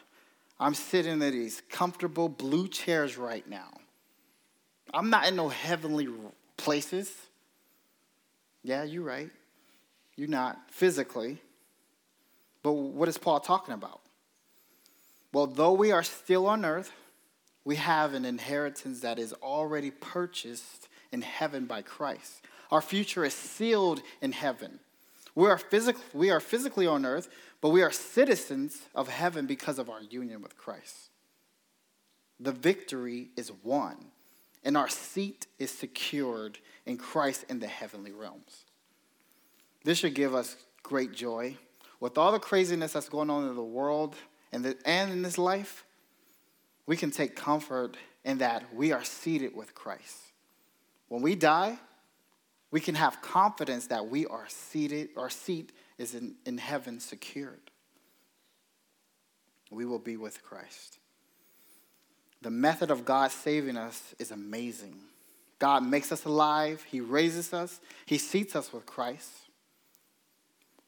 I'm 0.59 0.75
sitting 0.75 1.13
in 1.13 1.19
these 1.21 1.63
comfortable 1.69 2.29
blue 2.29 2.67
chairs 2.67 3.19
right 3.19 3.49
now. 3.49 3.79
I'm 4.93 5.11
not 5.11 5.29
in 5.29 5.37
no 5.37 5.49
heavenly 5.49 6.09
places. 6.57 7.15
Yeah, 8.63 8.83
you're 8.85 9.05
right. 9.05 9.31
You're 10.17 10.29
not 10.29 10.59
physically. 10.71 11.39
But 12.63 12.73
what 12.73 13.09
is 13.09 13.19
Paul 13.19 13.41
talking 13.41 13.75
about? 13.75 14.01
Well, 15.33 15.47
though 15.47 15.75
we 15.75 15.93
are 15.93 16.03
still 16.03 16.47
on 16.47 16.65
earth, 16.65 16.91
we 17.65 17.77
have 17.77 18.15
an 18.15 18.25
inheritance 18.25 19.01
that 19.01 19.19
is 19.19 19.35
already 19.35 19.91
purchased 19.91 20.88
in 21.13 21.23
heaven 21.23 21.67
by 21.67 21.83
Christ. 21.83 22.43
Our 22.71 22.83
future 22.83 23.25
is 23.25 23.35
sealed 23.35 24.03
in 24.21 24.33
heaven. 24.33 24.81
We 25.35 25.49
are, 25.49 25.59
physic- 25.59 25.97
we 26.13 26.31
are 26.31 26.41
physically 26.41 26.87
on 26.87 27.07
earth, 27.07 27.29
but 27.61 27.71
we 27.71 27.83
are 27.83 27.91
citizens 27.91 28.83
of 28.95 29.09
heaven 29.09 29.47
because 29.47 29.79
of 29.79 29.89
our 29.89 30.03
union 30.03 30.43
with 30.43 30.57
Christ. 30.57 31.11
The 32.41 32.53
victory 32.53 33.29
is 33.37 33.53
won, 33.63 33.97
and 34.65 34.77
our 34.77 34.89
seat 34.89 35.47
is 35.59 35.71
secured 35.71 36.59
in 36.87 36.97
Christ 36.97 37.45
in 37.49 37.59
the 37.61 37.67
heavenly 37.67 38.13
realms. 38.13 38.65
This 39.85 39.99
should 39.99 40.15
give 40.15 40.35
us 40.35 40.57
great 40.83 41.13
joy. 41.13 41.57
With 42.01 42.17
all 42.17 42.33
the 42.33 42.39
craziness 42.39 42.93
that's 42.93 43.09
going 43.09 43.31
on 43.31 43.49
in 43.49 43.55
the 43.57 43.63
world 43.63 44.15
and, 44.53 44.65
the, 44.65 44.77
and 44.85 45.11
in 45.11 45.23
this 45.23 45.39
life, 45.39 45.85
we 46.87 46.97
can 46.97 47.11
take 47.11 47.35
comfort 47.35 47.97
in 48.25 48.39
that 48.39 48.75
we 48.75 48.93
are 48.93 49.05
seated 49.05 49.55
with 49.55 49.75
Christ. 49.75 50.28
When 51.09 51.23
we 51.23 51.35
die, 51.35 51.79
we 52.71 52.81
can 52.81 52.95
have 52.95 53.23
confidence 53.23 53.87
that 53.87 54.09
we 54.09 54.27
are 54.27 54.47
seated, 54.49 55.11
our 55.17 55.31
seat 55.31 55.73
is 55.97 56.15
in, 56.15 56.35
in 56.45 56.59
heaven 56.59 57.01
secured. 57.01 57.71
We 59.71 59.85
will 59.85 59.99
be 59.99 60.17
with 60.17 60.43
Christ. 60.43 60.99
The 62.43 62.51
method 62.51 62.91
of 62.91 63.05
God 63.05 63.31
saving 63.31 63.77
us 63.77 64.15
is 64.19 64.31
amazing. 64.31 64.97
God 65.59 65.83
makes 65.83 66.13
us 66.13 66.25
alive, 66.25 66.85
He 66.89 67.01
raises 67.01 67.53
us, 67.53 67.81
He 68.07 68.19
seats 68.19 68.55
us 68.55 68.73
with 68.73 68.87
Christ. 68.87 69.31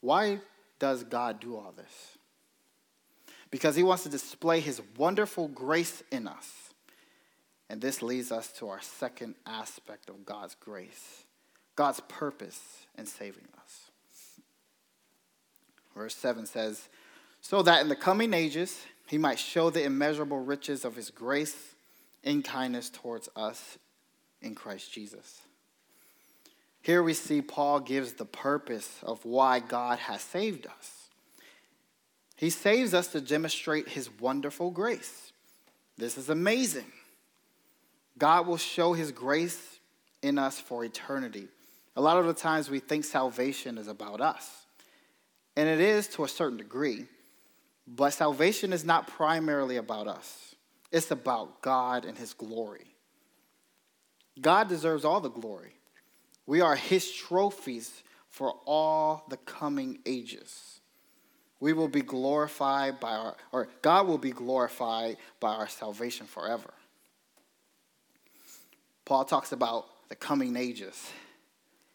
Why 0.00 0.38
does 0.78 1.02
God 1.02 1.40
do 1.40 1.56
all 1.56 1.74
this? 1.76 2.18
Because 3.50 3.74
He 3.74 3.82
wants 3.82 4.04
to 4.04 4.08
display 4.08 4.60
His 4.60 4.80
wonderful 4.96 5.48
grace 5.48 6.02
in 6.12 6.28
us. 6.28 6.69
And 7.70 7.80
this 7.80 8.02
leads 8.02 8.32
us 8.32 8.50
to 8.54 8.68
our 8.68 8.82
second 8.82 9.36
aspect 9.46 10.10
of 10.10 10.26
God's 10.26 10.56
grace 10.56 11.24
God's 11.76 12.00
purpose 12.08 12.60
in 12.98 13.06
saving 13.06 13.46
us. 13.62 13.90
Verse 15.96 16.14
7 16.14 16.44
says, 16.44 16.88
So 17.40 17.62
that 17.62 17.80
in 17.80 17.88
the 17.88 17.96
coming 17.96 18.34
ages 18.34 18.82
he 19.06 19.16
might 19.16 19.38
show 19.38 19.70
the 19.70 19.84
immeasurable 19.84 20.40
riches 20.40 20.84
of 20.84 20.96
his 20.96 21.10
grace 21.10 21.74
in 22.22 22.42
kindness 22.42 22.90
towards 22.90 23.30
us 23.34 23.78
in 24.42 24.54
Christ 24.54 24.92
Jesus. 24.92 25.40
Here 26.82 27.02
we 27.02 27.14
see 27.14 27.40
Paul 27.40 27.80
gives 27.80 28.14
the 28.14 28.26
purpose 28.26 28.98
of 29.02 29.24
why 29.24 29.60
God 29.60 30.00
has 30.00 30.20
saved 30.20 30.66
us. 30.66 31.08
He 32.36 32.50
saves 32.50 32.92
us 32.92 33.06
to 33.08 33.20
demonstrate 33.20 33.88
his 33.88 34.10
wonderful 34.20 34.70
grace. 34.70 35.32
This 35.96 36.18
is 36.18 36.28
amazing. 36.28 36.92
God 38.18 38.46
will 38.46 38.56
show 38.56 38.92
his 38.92 39.12
grace 39.12 39.78
in 40.22 40.38
us 40.38 40.58
for 40.58 40.84
eternity. 40.84 41.48
A 41.96 42.00
lot 42.00 42.18
of 42.18 42.26
the 42.26 42.34
times 42.34 42.70
we 42.70 42.78
think 42.78 43.04
salvation 43.04 43.78
is 43.78 43.88
about 43.88 44.20
us, 44.20 44.48
and 45.56 45.68
it 45.68 45.80
is 45.80 46.06
to 46.08 46.24
a 46.24 46.28
certain 46.28 46.58
degree, 46.58 47.06
but 47.86 48.10
salvation 48.10 48.72
is 48.72 48.84
not 48.84 49.06
primarily 49.06 49.76
about 49.76 50.06
us, 50.06 50.54
it's 50.92 51.10
about 51.10 51.62
God 51.62 52.04
and 52.04 52.16
his 52.16 52.32
glory. 52.32 52.86
God 54.40 54.68
deserves 54.68 55.04
all 55.04 55.20
the 55.20 55.30
glory. 55.30 55.74
We 56.46 56.60
are 56.60 56.74
his 56.74 57.10
trophies 57.10 58.02
for 58.28 58.54
all 58.64 59.24
the 59.28 59.36
coming 59.38 59.98
ages. 60.06 60.80
We 61.58 61.74
will 61.74 61.88
be 61.88 62.00
glorified 62.00 63.00
by 63.00 63.12
our, 63.12 63.36
or 63.52 63.68
God 63.82 64.06
will 64.06 64.18
be 64.18 64.30
glorified 64.30 65.18
by 65.40 65.54
our 65.54 65.68
salvation 65.68 66.26
forever. 66.26 66.72
Paul 69.10 69.24
talks 69.24 69.50
about 69.50 69.86
the 70.08 70.14
coming 70.14 70.56
ages. 70.56 71.10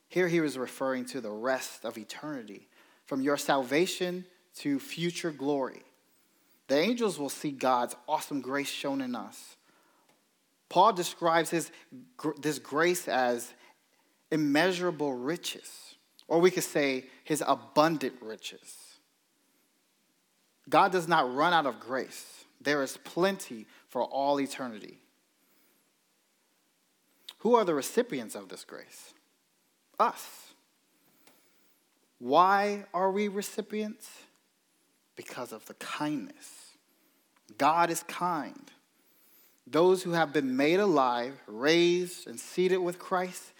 Here 0.09 0.27
he 0.27 0.41
was 0.41 0.57
referring 0.57 1.05
to 1.05 1.21
the 1.21 1.31
rest 1.31 1.85
of 1.85 1.97
eternity, 1.97 2.67
from 3.05 3.21
your 3.21 3.37
salvation 3.37 4.25
to 4.55 4.81
future 4.81 5.31
glory. 5.31 5.83
The 6.67 6.77
angels 6.77 7.17
will 7.17 7.29
see 7.29 7.51
God's 7.51 7.95
awesome 8.05 8.41
grace 8.41 8.67
shown 8.67 8.99
in 8.99 9.15
us. 9.15 9.55
Paul 10.67 10.91
describes 10.91 11.51
his, 11.51 11.71
this 12.41 12.59
grace 12.59 13.07
as 13.07 13.53
immeasurable 14.29 15.13
riches, 15.13 15.95
or 16.27 16.41
we 16.41 16.51
could 16.51 16.65
say 16.65 17.05
his 17.23 17.41
abundant 17.47 18.15
riches. 18.21 18.97
God 20.67 20.91
does 20.91 21.07
not 21.07 21.33
run 21.33 21.53
out 21.53 21.65
of 21.65 21.79
grace, 21.79 22.43
there 22.59 22.83
is 22.83 22.97
plenty 23.05 23.67
for 23.87 24.03
all 24.03 24.41
eternity. 24.41 24.99
Who 27.45 27.53
are 27.53 27.63
the 27.63 27.75
recipients 27.75 28.33
of 28.33 28.49
this 28.49 28.63
grace? 28.63 29.13
Us. 29.99 30.55
Why 32.17 32.85
are 32.91 33.11
we 33.11 33.27
recipients? 33.27 34.09
Because 35.15 35.51
of 35.53 35.63
the 35.67 35.75
kindness. 35.75 36.71
God 37.59 37.91
is 37.91 38.01
kind. 38.01 38.71
Those 39.67 40.01
who 40.01 40.13
have 40.13 40.33
been 40.33 40.57
made 40.57 40.79
alive, 40.79 41.39
raised, 41.45 42.25
and 42.25 42.39
seated 42.39 42.77
with 42.79 42.97
Christ, 42.97 43.53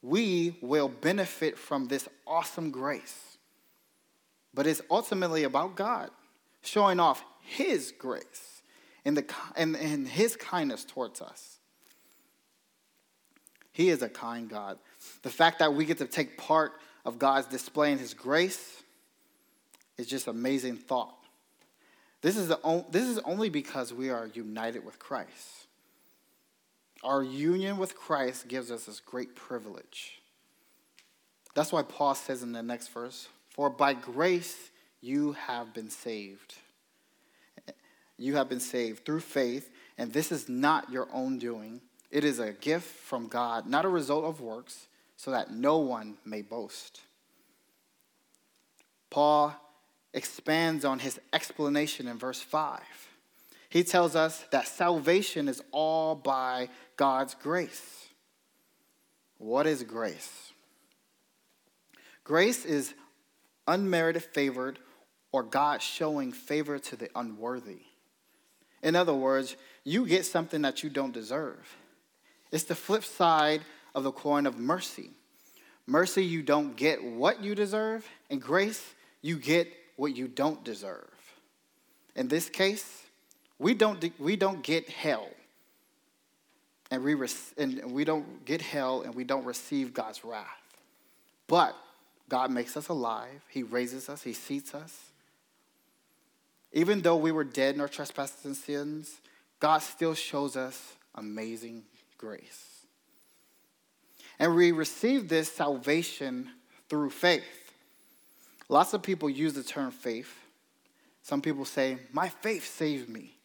we 0.00 0.56
will 0.62 0.88
benefit 0.88 1.58
from 1.58 1.88
this 1.88 2.08
awesome 2.26 2.70
grace. 2.70 3.36
But 4.54 4.66
it's 4.66 4.80
ultimately 4.90 5.44
about 5.44 5.76
God 5.76 6.08
showing 6.62 6.98
off 6.98 7.22
His 7.42 7.92
grace 7.98 8.62
and, 9.04 9.14
the, 9.14 9.26
and, 9.56 9.76
and 9.76 10.08
His 10.08 10.36
kindness 10.36 10.86
towards 10.86 11.20
us. 11.20 11.59
He 13.72 13.88
is 13.88 14.02
a 14.02 14.08
kind 14.08 14.48
God. 14.48 14.78
The 15.22 15.30
fact 15.30 15.60
that 15.60 15.74
we 15.74 15.84
get 15.84 15.98
to 15.98 16.06
take 16.06 16.36
part 16.36 16.72
of 17.04 17.18
God's 17.18 17.46
displaying 17.46 17.98
His 17.98 18.14
grace 18.14 18.82
is 19.96 20.06
just 20.06 20.26
amazing 20.26 20.76
thought. 20.76 21.14
This 22.22 22.36
is, 22.36 22.48
the, 22.48 22.84
this 22.90 23.06
is 23.06 23.18
only 23.20 23.48
because 23.48 23.94
we 23.94 24.10
are 24.10 24.26
united 24.26 24.84
with 24.84 24.98
Christ. 24.98 25.66
Our 27.02 27.22
union 27.22 27.78
with 27.78 27.96
Christ 27.96 28.46
gives 28.48 28.70
us 28.70 28.84
this 28.84 29.00
great 29.00 29.34
privilege. 29.34 30.20
That's 31.54 31.72
why 31.72 31.82
Paul 31.82 32.14
says 32.14 32.42
in 32.42 32.52
the 32.52 32.62
next 32.62 32.88
verse, 32.88 33.28
For 33.48 33.70
by 33.70 33.94
grace 33.94 34.70
you 35.00 35.32
have 35.32 35.72
been 35.72 35.90
saved. 35.90 36.56
You 38.18 38.36
have 38.36 38.50
been 38.50 38.60
saved 38.60 39.06
through 39.06 39.20
faith, 39.20 39.70
and 39.96 40.12
this 40.12 40.30
is 40.30 40.46
not 40.46 40.92
your 40.92 41.08
own 41.10 41.38
doing. 41.38 41.80
It 42.10 42.24
is 42.24 42.38
a 42.38 42.52
gift 42.52 42.86
from 42.86 43.28
God, 43.28 43.66
not 43.66 43.84
a 43.84 43.88
result 43.88 44.24
of 44.24 44.40
works, 44.40 44.88
so 45.16 45.30
that 45.30 45.52
no 45.52 45.78
one 45.78 46.16
may 46.24 46.42
boast. 46.42 47.00
Paul 49.10 49.54
expands 50.12 50.84
on 50.84 50.98
his 50.98 51.20
explanation 51.32 52.08
in 52.08 52.18
verse 52.18 52.40
5. 52.40 52.80
He 53.68 53.84
tells 53.84 54.16
us 54.16 54.44
that 54.50 54.66
salvation 54.66 55.48
is 55.48 55.62
all 55.70 56.16
by 56.16 56.68
God's 56.96 57.34
grace. 57.34 58.08
What 59.38 59.66
is 59.66 59.84
grace? 59.84 60.52
Grace 62.24 62.64
is 62.64 62.94
unmerited 63.66 64.24
favor 64.24 64.74
or 65.32 65.42
God 65.42 65.80
showing 65.80 66.32
favor 66.32 66.78
to 66.78 66.96
the 66.96 67.08
unworthy. 67.14 67.82
In 68.82 68.96
other 68.96 69.14
words, 69.14 69.56
you 69.84 70.06
get 70.06 70.26
something 70.26 70.62
that 70.62 70.82
you 70.82 70.90
don't 70.90 71.12
deserve. 71.12 71.76
It's 72.52 72.64
the 72.64 72.74
flip 72.74 73.04
side 73.04 73.62
of 73.94 74.04
the 74.04 74.12
coin 74.12 74.46
of 74.46 74.58
mercy. 74.58 75.10
Mercy, 75.86 76.24
you 76.24 76.42
don't 76.42 76.76
get 76.76 77.02
what 77.02 77.42
you 77.42 77.54
deserve, 77.54 78.08
and 78.30 78.40
grace, 78.40 78.94
you 79.22 79.36
get 79.36 79.68
what 79.96 80.16
you 80.16 80.28
don't 80.28 80.62
deserve. 80.64 81.08
In 82.14 82.28
this 82.28 82.48
case, 82.48 83.04
we 83.58 83.74
don't, 83.74 84.02
we 84.18 84.36
don't 84.36 84.62
get 84.62 84.88
hell. 84.88 85.28
And 86.90 87.04
we, 87.04 87.14
and 87.56 87.92
we 87.92 88.04
don't 88.04 88.44
get 88.44 88.60
hell 88.60 89.02
and 89.02 89.14
we 89.14 89.22
don't 89.22 89.44
receive 89.44 89.94
God's 89.94 90.24
wrath. 90.24 90.46
But 91.46 91.76
God 92.28 92.50
makes 92.50 92.76
us 92.76 92.88
alive. 92.88 93.42
He 93.48 93.62
raises 93.62 94.08
us. 94.08 94.22
He 94.22 94.32
seats 94.32 94.74
us. 94.74 95.10
Even 96.72 97.02
though 97.02 97.16
we 97.16 97.32
were 97.32 97.44
dead 97.44 97.74
in 97.74 97.80
our 97.80 97.88
trespasses 97.88 98.44
and 98.44 98.56
sins, 98.56 99.20
God 99.60 99.78
still 99.78 100.14
shows 100.14 100.56
us 100.56 100.94
amazing 101.14 101.82
grace. 102.20 102.84
And 104.38 104.54
we 104.54 104.72
receive 104.72 105.28
this 105.28 105.50
salvation 105.50 106.50
through 106.90 107.10
faith. 107.10 107.72
Lots 108.68 108.92
of 108.92 109.02
people 109.02 109.30
use 109.30 109.54
the 109.54 109.62
term 109.62 109.90
faith. 109.90 110.32
Some 111.22 111.40
people 111.40 111.64
say, 111.64 111.98
My 112.12 112.28
faith 112.28 112.66
saved 112.66 113.08
me. 113.08 113.36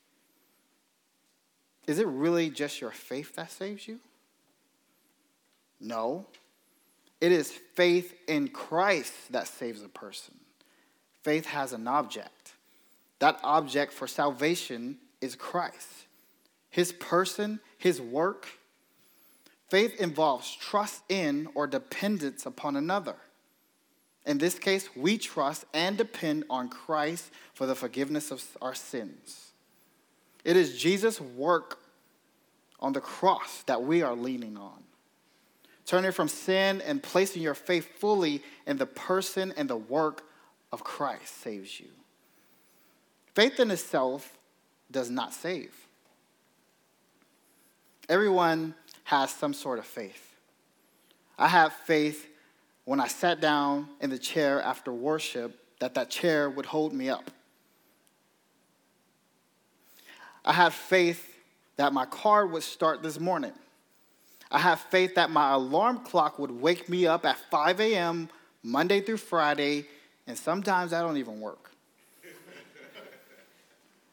Is 1.88 2.00
it 2.00 2.08
really 2.08 2.50
just 2.50 2.82
your 2.82 2.92
faith 2.92 3.36
that 3.36 3.50
saves 3.50 3.88
you? 3.88 4.00
No. 5.80 6.28
It 7.22 7.32
is 7.32 7.52
faith 7.52 8.14
in 8.28 8.50
Christ 8.50 9.14
that 9.32 9.48
saves 9.48 9.82
a 9.84 9.90
person. 9.90 10.36
Faith 11.24 11.46
has 11.46 11.72
an 11.72 11.88
object. 11.88 12.54
That 13.20 13.40
object 13.42 13.94
for 13.94 14.08
salvation 14.08 14.98
is 15.22 15.36
Christ. 15.36 15.88
His 16.70 16.92
person, 16.92 17.62
his 17.78 18.02
work, 18.02 18.48
Faith 19.70 20.00
involves 20.00 20.56
trust 20.56 21.02
in 21.10 21.48
or 21.56 21.68
dependence 21.68 22.46
upon 22.46 22.76
another. 22.76 23.16
In 24.26 24.38
this 24.38 24.58
case, 24.58 24.90
we 24.96 25.18
trust 25.18 25.66
and 25.74 25.98
depend 25.98 26.46
on 26.50 26.70
Christ 26.70 27.32
for 27.54 27.66
the 27.66 27.76
forgiveness 27.76 28.32
of 28.32 28.44
our 28.62 28.74
sins. 28.74 29.52
It 30.44 30.56
is 30.56 30.78
Jesus' 30.78 31.20
work 31.20 31.80
on 32.80 32.94
the 32.94 33.02
cross 33.02 33.64
that 33.64 33.84
we 33.84 34.02
are 34.02 34.16
leaning 34.16 34.58
on. 34.58 34.84
Turning 35.86 36.12
from 36.12 36.28
sin 36.28 36.82
and 36.82 37.02
placing 37.02 37.42
your 37.42 37.54
faith 37.54 37.88
fully 38.00 38.44
in 38.66 38.78
the 38.78 38.86
person 38.86 39.54
and 39.56 39.70
the 39.70 39.78
work 39.78 40.24
of 40.72 40.84
Christ 40.84 41.42
saves 41.42 41.80
you. 41.80 41.90
Faith 43.34 43.60
in 43.60 43.70
itself 43.70 44.38
does 44.92 45.10
not 45.10 45.34
save. 45.34 45.74
Everyone 48.08 48.76
has 49.06 49.32
some 49.32 49.54
sort 49.54 49.80
of 49.80 49.86
faith. 49.86 50.34
I 51.38 51.48
have 51.48 51.74
faith 51.74 52.28
when 52.86 53.00
I 53.00 53.08
sat 53.08 53.40
down 53.40 53.88
in 54.02 54.10
the 54.10 54.18
chair 54.18 54.62
after 54.62 54.92
worship 54.92 55.60
that 55.80 55.94
that 55.96 56.10
chair 56.10 56.50
would 56.50 56.66
hold 56.66 56.94
me 56.94 57.10
up. 57.10 57.30
I 60.44 60.54
have 60.54 60.74
faith 60.74 61.36
that 61.78 61.94
my 61.94 62.06
car 62.06 62.48
would 62.48 62.64
start 62.64 63.04
this 63.04 63.20
morning. 63.20 63.54
I 64.50 64.60
have 64.60 64.80
faith 64.80 65.16
that 65.16 65.30
my 65.30 65.54
alarm 65.54 66.00
clock 66.00 66.40
would 66.40 66.52
wake 66.52 66.88
me 66.88 67.06
up 67.08 67.26
at 67.26 67.38
5 67.52 67.80
a.m. 67.82 68.30
Monday 68.64 69.02
through 69.02 69.18
Friday, 69.18 69.86
and 70.28 70.38
sometimes 70.38 70.94
I 70.94 71.02
don't 71.02 71.18
even 71.18 71.40
work. 71.40 71.72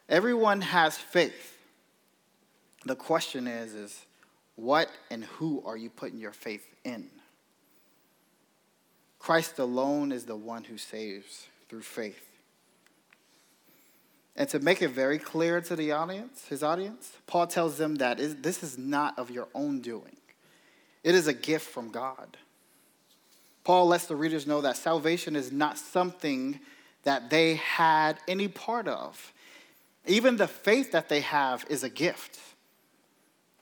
Everyone 0.09 0.61
has 0.61 0.97
faith. 0.97 1.57
The 2.85 2.95
question 2.95 3.47
is, 3.47 3.73
is 3.73 4.05
what 4.55 4.89
and 5.09 5.23
who 5.23 5.63
are 5.65 5.77
you 5.77 5.89
putting 5.89 6.19
your 6.19 6.31
faith 6.31 6.65
in? 6.83 7.09
Christ 9.19 9.57
alone 9.59 10.11
is 10.11 10.25
the 10.25 10.35
one 10.35 10.65
who 10.65 10.77
saves 10.77 11.47
through 11.69 11.81
faith. 11.81 12.29
And 14.35 14.49
to 14.49 14.59
make 14.59 14.81
it 14.81 14.89
very 14.89 15.19
clear 15.19 15.61
to 15.61 15.75
the 15.75 15.91
audience, 15.91 16.47
his 16.47 16.63
audience, 16.63 17.17
Paul 17.27 17.47
tells 17.47 17.77
them 17.77 17.95
that 17.95 18.17
this 18.41 18.63
is 18.63 18.77
not 18.77 19.17
of 19.17 19.29
your 19.29 19.47
own 19.53 19.79
doing. 19.79 20.17
It 21.03 21.15
is 21.15 21.27
a 21.27 21.33
gift 21.33 21.69
from 21.69 21.89
God. 21.89 22.37
Paul 23.63 23.87
lets 23.87 24.07
the 24.07 24.15
readers 24.15 24.45
know 24.45 24.61
that 24.61 24.75
salvation 24.75 25.35
is 25.35 25.51
not 25.51 25.77
something 25.77 26.59
that 27.03 27.29
they 27.29 27.55
had 27.55 28.17
any 28.27 28.47
part 28.47 28.87
of. 28.87 29.31
Even 30.05 30.35
the 30.35 30.47
faith 30.47 30.91
that 30.91 31.09
they 31.09 31.21
have 31.21 31.65
is 31.69 31.83
a 31.83 31.89
gift. 31.89 32.39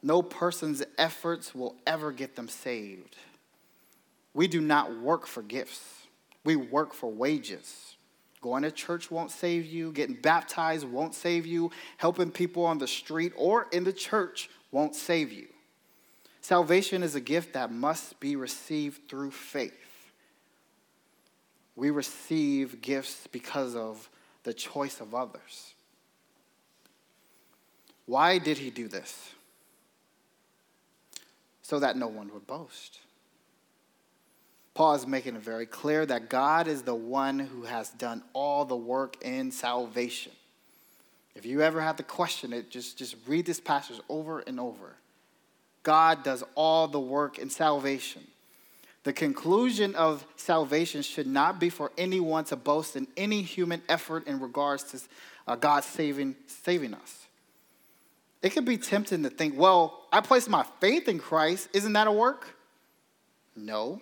No 0.04 0.22
person's 0.22 0.84
efforts 0.98 1.54
will 1.54 1.76
ever 1.86 2.12
get 2.12 2.36
them 2.36 2.50
saved. 2.50 3.18
We 4.34 4.48
do 4.48 4.62
not 4.62 5.00
work 5.00 5.28
for 5.28 5.42
gifts, 5.42 6.08
we 6.44 6.56
work 6.56 6.94
for 6.94 7.12
wages. 7.12 7.96
Going 8.42 8.64
to 8.64 8.72
church 8.72 9.12
won't 9.12 9.30
save 9.30 9.68
you, 9.68 9.92
getting 9.92 10.16
baptized 10.16 10.88
won't 10.88 11.14
save 11.14 11.46
you, 11.46 11.70
helping 11.98 12.32
people 12.32 12.66
on 12.66 12.80
the 12.80 12.88
street 12.88 13.34
or 13.38 13.68
in 13.72 13.84
the 13.84 13.94
church 13.94 14.50
won't 14.72 14.96
save 14.96 15.32
you. 15.32 15.48
Salvation 16.42 17.04
is 17.04 17.14
a 17.14 17.22
gift 17.22 17.54
that 17.54 17.72
must 17.72 18.20
be 18.20 18.36
received 18.36 19.08
through 19.08 19.30
faith. 19.30 19.74
We 21.76 21.92
receive 21.92 22.82
gifts 22.82 23.28
because 23.32 23.76
of 23.76 24.10
the 24.42 24.54
choice 24.54 25.00
of 25.00 25.14
others. 25.14 25.76
Why 28.08 28.40
did 28.40 28.58
he 28.58 28.72
do 28.72 28.88
this? 28.88 29.34
So 31.62 31.80
that 31.80 31.98
no 31.98 32.08
one 32.08 32.32
would 32.34 32.48
boast. 32.48 33.00
Paul 34.74 34.96
is 34.96 35.06
making 35.06 35.36
it 35.36 35.42
very 35.42 35.66
clear 35.66 36.06
that 36.06 36.30
God 36.30 36.68
is 36.68 36.82
the 36.84 36.96
one 36.96 37.40
who 37.40 37.64
has 37.64 37.90
done 37.90 38.24
all 38.34 38.66
the 38.66 38.76
work 38.76 39.22
in 39.22 39.52
salvation. 39.52 40.32
If 41.36 41.46
you 41.46 41.62
ever 41.62 41.82
have 41.82 41.98
to 41.98 42.04
question 42.04 42.54
it, 42.54 42.70
just, 42.70 42.98
just 42.98 43.16
read 43.28 43.46
this 43.46 43.60
passage 43.60 44.00
over 44.10 44.40
and 44.40 44.60
over. 44.60 44.96
God 45.84 46.24
does 46.24 46.44
all 46.56 46.88
the 46.88 47.00
work 47.00 47.40
in 47.40 47.50
salvation. 47.50 48.24
The 49.04 49.14
conclusion 49.14 49.96
of 49.96 50.26
salvation 50.36 51.02
should 51.02 51.26
not 51.26 51.60
be 51.60 51.70
for 51.70 51.92
anyone 51.98 52.44
to 52.46 52.56
boast 52.56 52.96
in 52.96 53.08
any 53.18 53.42
human 53.42 53.82
effort 53.90 54.28
in 54.28 54.40
regards 54.40 54.84
to 54.92 55.00
uh, 55.48 55.56
God 55.56 55.84
saving, 55.84 56.36
saving 56.46 56.94
us. 56.94 57.21
It 58.42 58.52
could 58.52 58.66
be 58.66 58.78
tempting 58.78 59.24
to 59.24 59.30
think, 59.30 59.58
well, 59.58 60.08
I 60.12 60.22
placed 60.22 60.50
my 60.50 60.66
faith 60.80 61.08
in 61.08 61.20
Christ. 61.20 61.70
Isn't 61.74 61.94
that 61.94 62.08
a 62.08 62.12
work? 62.12 62.56
No. 63.56 64.02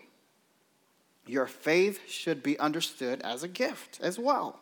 Your 1.25 1.45
faith 1.45 1.99
should 2.07 2.41
be 2.41 2.57
understood 2.57 3.21
as 3.21 3.43
a 3.43 3.47
gift 3.47 3.99
as 4.01 4.17
well. 4.17 4.59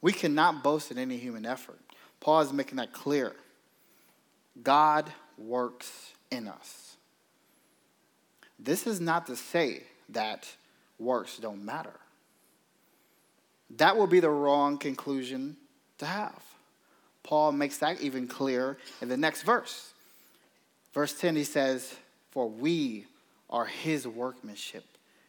We 0.00 0.12
cannot 0.12 0.62
boast 0.62 0.90
in 0.90 0.98
any 0.98 1.16
human 1.16 1.46
effort. 1.46 1.80
Paul 2.20 2.42
is 2.42 2.52
making 2.52 2.76
that 2.76 2.92
clear. 2.92 3.34
God 4.62 5.10
works 5.38 6.12
in 6.30 6.46
us. 6.46 6.96
This 8.58 8.86
is 8.86 9.00
not 9.00 9.26
to 9.26 9.36
say 9.36 9.84
that 10.10 10.48
works 10.98 11.38
don't 11.38 11.64
matter. 11.64 11.94
That 13.76 13.96
will 13.96 14.06
be 14.06 14.20
the 14.20 14.30
wrong 14.30 14.78
conclusion 14.78 15.56
to 15.98 16.06
have. 16.06 16.42
Paul 17.24 17.52
makes 17.52 17.78
that 17.78 18.00
even 18.00 18.28
clearer 18.28 18.78
in 19.00 19.08
the 19.08 19.16
next 19.16 19.42
verse. 19.42 19.92
Verse 20.92 21.18
10, 21.18 21.34
he 21.34 21.44
says, 21.44 21.92
For 22.30 22.48
we 22.48 23.06
are 23.50 23.64
his 23.64 24.06
workmanship, 24.06 24.84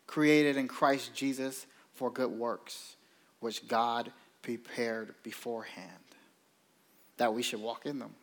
created 0.05 0.57
in 0.57 0.67
Christ 0.67 1.15
Jesus 1.15 1.65
for 1.93 2.11
good 2.11 2.29
works, 2.29 2.95
which 3.39 3.67
God 3.67 4.11
prepared 4.43 5.15
beforehand, 5.23 5.89
that 7.17 7.33
we 7.33 7.41
should 7.41 7.61
walk 7.61 7.85
in 7.85 7.97
them. 7.97 8.13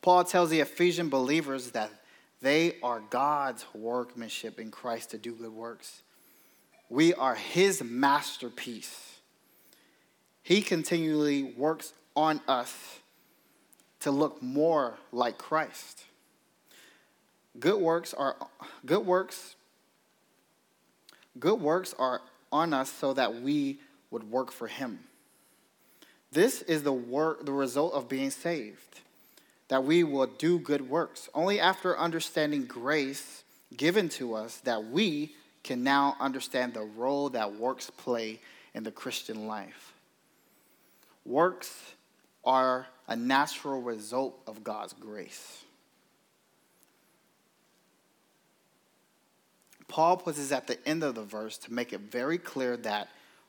Paul 0.00 0.24
tells 0.24 0.50
the 0.50 0.60
Ephesian 0.60 1.08
believers 1.08 1.72
that 1.72 1.90
they 2.40 2.76
are 2.82 3.00
God's 3.10 3.66
workmanship 3.74 4.60
in 4.60 4.70
Christ 4.70 5.10
to 5.10 5.18
do 5.18 5.32
good 5.32 5.52
works. 5.52 6.02
We 6.88 7.12
are 7.14 7.34
his 7.34 7.82
masterpiece. 7.82 9.15
He 10.46 10.62
continually 10.62 11.42
works 11.42 11.92
on 12.14 12.40
us 12.46 13.00
to 13.98 14.12
look 14.12 14.40
more 14.40 14.96
like 15.10 15.38
Christ. 15.38 16.04
Good 17.58 17.80
works 17.80 18.14
are 18.14 18.36
good 18.84 19.04
works 19.04 19.56
good 21.40 21.60
works 21.60 21.96
are 21.98 22.20
on 22.52 22.72
us 22.72 22.92
so 22.92 23.12
that 23.14 23.42
we 23.42 23.80
would 24.12 24.30
work 24.30 24.52
for 24.52 24.68
him. 24.68 25.00
This 26.30 26.62
is 26.62 26.84
the 26.84 26.92
work 26.92 27.44
the 27.44 27.50
result 27.50 27.94
of 27.94 28.08
being 28.08 28.30
saved 28.30 29.00
that 29.66 29.82
we 29.82 30.04
will 30.04 30.28
do 30.28 30.60
good 30.60 30.88
works. 30.88 31.28
Only 31.34 31.58
after 31.58 31.98
understanding 31.98 32.66
grace 32.66 33.42
given 33.76 34.08
to 34.10 34.36
us 34.36 34.58
that 34.58 34.84
we 34.84 35.34
can 35.64 35.82
now 35.82 36.16
understand 36.20 36.74
the 36.74 36.84
role 36.84 37.30
that 37.30 37.56
works 37.56 37.90
play 37.90 38.38
in 38.74 38.84
the 38.84 38.92
Christian 38.92 39.48
life. 39.48 39.95
Works 41.26 41.94
are 42.44 42.86
a 43.08 43.16
natural 43.16 43.82
result 43.82 44.40
of 44.46 44.62
God's 44.62 44.92
grace. 44.92 45.64
Paul 49.88 50.16
puts 50.16 50.38
this 50.38 50.52
at 50.52 50.68
the 50.68 50.78
end 50.86 51.02
of 51.02 51.16
the 51.16 51.22
verse 51.22 51.58
to 51.58 51.72
make 51.72 51.92
it 51.92 52.00
very 52.00 52.38
clear 52.38 52.76
that 52.78 53.08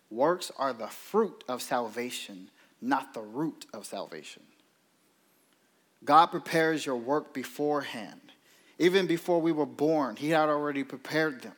works 0.10 0.52
are 0.58 0.74
the 0.74 0.88
fruit 0.88 1.44
of 1.48 1.62
salvation, 1.62 2.50
not 2.82 3.13
the 3.13 3.22
root 3.22 3.66
of 3.74 3.86
salvation. 3.86 4.44
God 6.04 6.28
prepares 6.28 6.86
your 6.86 6.96
work 6.96 7.34
beforehand. 7.34 8.22
Even 8.80 9.08
before 9.08 9.42
we 9.42 9.52
were 9.52 9.66
born, 9.66 10.16
He 10.16 10.30
had 10.30 10.50
already 10.50 10.84
prepared 10.84 11.42
them. 11.42 11.56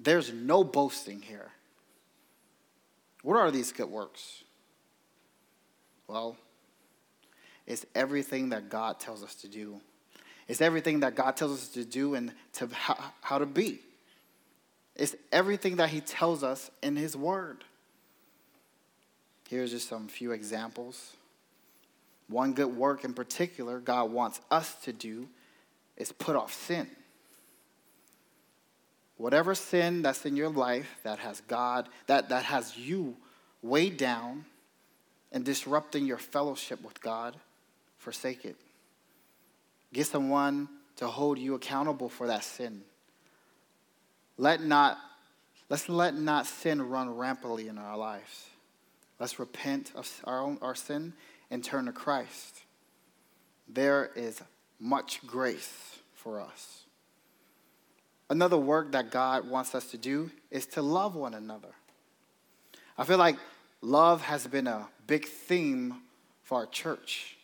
There's 0.00 0.32
no 0.32 0.64
boasting 0.64 1.22
here. 1.22 1.52
What 3.22 3.36
are 3.36 3.50
these 3.50 3.72
good 3.72 3.90
works? 3.90 4.42
Well, 6.12 6.36
it's 7.66 7.86
everything 7.94 8.50
that 8.50 8.68
God 8.68 9.00
tells 9.00 9.22
us 9.22 9.34
to 9.36 9.48
do. 9.48 9.80
It's 10.46 10.60
everything 10.60 11.00
that 11.00 11.14
God 11.14 11.38
tells 11.38 11.52
us 11.52 11.68
to 11.68 11.86
do 11.86 12.14
and 12.14 12.32
to 12.54 12.68
how, 13.22 13.38
to 13.38 13.46
be. 13.46 13.80
It's 14.94 15.16
everything 15.32 15.76
that 15.76 15.88
He 15.88 16.02
tells 16.02 16.44
us 16.44 16.70
in 16.82 16.96
His 16.96 17.16
Word. 17.16 17.64
Here's 19.48 19.70
just 19.70 19.88
some 19.88 20.06
few 20.06 20.32
examples. 20.32 21.14
One 22.28 22.52
good 22.52 22.76
work 22.76 23.04
in 23.04 23.14
particular 23.14 23.80
God 23.80 24.12
wants 24.12 24.38
us 24.50 24.74
to 24.82 24.92
do 24.92 25.30
is 25.96 26.12
put 26.12 26.36
off 26.36 26.52
sin. 26.52 26.90
Whatever 29.16 29.54
sin 29.54 30.02
that's 30.02 30.26
in 30.26 30.36
your 30.36 30.50
life 30.50 30.98
that 31.04 31.20
has 31.20 31.40
God, 31.40 31.88
that, 32.06 32.28
that 32.28 32.44
has 32.44 32.76
you 32.76 33.16
weighed 33.62 33.96
down 33.96 34.44
and 35.32 35.44
disrupting 35.44 36.06
your 36.06 36.18
fellowship 36.18 36.82
with 36.84 37.00
God, 37.00 37.36
forsake 37.98 38.44
it. 38.44 38.56
Get 39.92 40.06
someone 40.06 40.68
to 40.96 41.06
hold 41.06 41.38
you 41.38 41.54
accountable 41.54 42.08
for 42.08 42.26
that 42.26 42.44
sin. 42.44 42.82
Let 44.36 44.62
not, 44.62 44.98
let's 45.68 45.88
let 45.88 46.14
not 46.14 46.46
sin 46.46 46.82
run 46.82 47.16
rampantly 47.16 47.68
in 47.68 47.78
our 47.78 47.96
lives. 47.96 48.46
Let's 49.18 49.38
repent 49.38 49.92
of 49.94 50.10
our, 50.24 50.40
own, 50.40 50.58
our 50.62 50.74
sin 50.74 51.12
and 51.50 51.62
turn 51.62 51.86
to 51.86 51.92
Christ. 51.92 52.62
There 53.68 54.10
is 54.16 54.42
much 54.78 55.26
grace 55.26 55.98
for 56.14 56.40
us. 56.40 56.84
Another 58.28 58.56
work 58.56 58.92
that 58.92 59.10
God 59.10 59.48
wants 59.48 59.74
us 59.74 59.90
to 59.90 59.98
do 59.98 60.30
is 60.50 60.66
to 60.66 60.82
love 60.82 61.14
one 61.14 61.34
another. 61.34 61.68
I 62.96 63.04
feel 63.04 63.18
like 63.18 63.36
love 63.82 64.22
has 64.22 64.46
been 64.46 64.66
a 64.66 64.88
big 65.06 65.26
theme 65.26 65.96
for 66.42 66.58
our 66.58 66.66
church. 66.66 67.36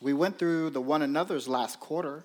We 0.00 0.12
went 0.12 0.38
through 0.38 0.70
the 0.70 0.80
one 0.80 1.02
another's 1.02 1.48
last 1.48 1.80
quarter, 1.80 2.24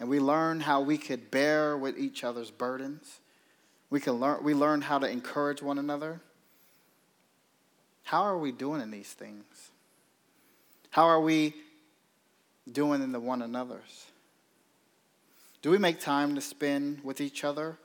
and 0.00 0.08
we 0.08 0.18
learned 0.18 0.62
how 0.62 0.80
we 0.80 0.98
could 0.98 1.30
bear 1.30 1.76
with 1.76 1.98
each 1.98 2.24
other's 2.24 2.50
burdens. 2.50 3.20
We, 3.90 4.00
can 4.00 4.14
learn, 4.14 4.42
we 4.42 4.54
learned 4.54 4.84
how 4.84 4.98
to 4.98 5.08
encourage 5.08 5.62
one 5.62 5.78
another. 5.78 6.20
How 8.04 8.22
are 8.22 8.38
we 8.38 8.50
doing 8.50 8.80
in 8.80 8.90
these 8.90 9.12
things? 9.12 9.44
How 10.90 11.04
are 11.04 11.20
we 11.20 11.54
doing 12.70 13.02
in 13.02 13.12
the 13.12 13.20
one 13.20 13.42
another's? 13.42 14.06
Do 15.60 15.70
we 15.70 15.78
make 15.78 16.00
time 16.00 16.34
to 16.34 16.40
spend 16.40 17.04
with 17.04 17.20
each 17.20 17.44
other, 17.44 17.76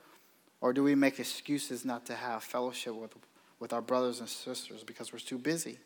or 0.60 0.72
do 0.72 0.82
we 0.82 0.94
make 0.94 1.20
excuses 1.20 1.84
not 1.84 2.06
to 2.06 2.14
have 2.14 2.42
fellowship 2.42 2.94
with, 2.94 3.14
with 3.60 3.72
our 3.72 3.82
brothers 3.82 4.20
and 4.20 4.28
sisters 4.28 4.82
because 4.84 5.12
we're 5.12 5.18
too 5.18 5.38
busy? 5.38 5.78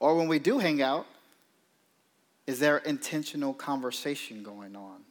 Or 0.00 0.16
when 0.16 0.28
we 0.28 0.38
do 0.38 0.58
hang 0.58 0.82
out, 0.82 1.06
is 2.46 2.58
there 2.58 2.78
intentional 2.78 3.52
conversation 3.52 4.42
going 4.42 4.74
on? 4.74 5.02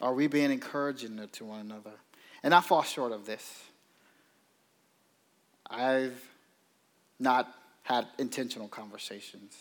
Are 0.00 0.14
we 0.14 0.26
being 0.26 0.50
encouraging 0.50 1.20
to 1.32 1.44
one 1.44 1.60
another? 1.60 1.92
And 2.42 2.54
I 2.54 2.60
fall 2.60 2.82
short 2.82 3.12
of 3.12 3.26
this. 3.26 3.62
I've 5.68 6.20
not 7.18 7.52
had 7.82 8.06
intentional 8.18 8.68
conversations. 8.68 9.56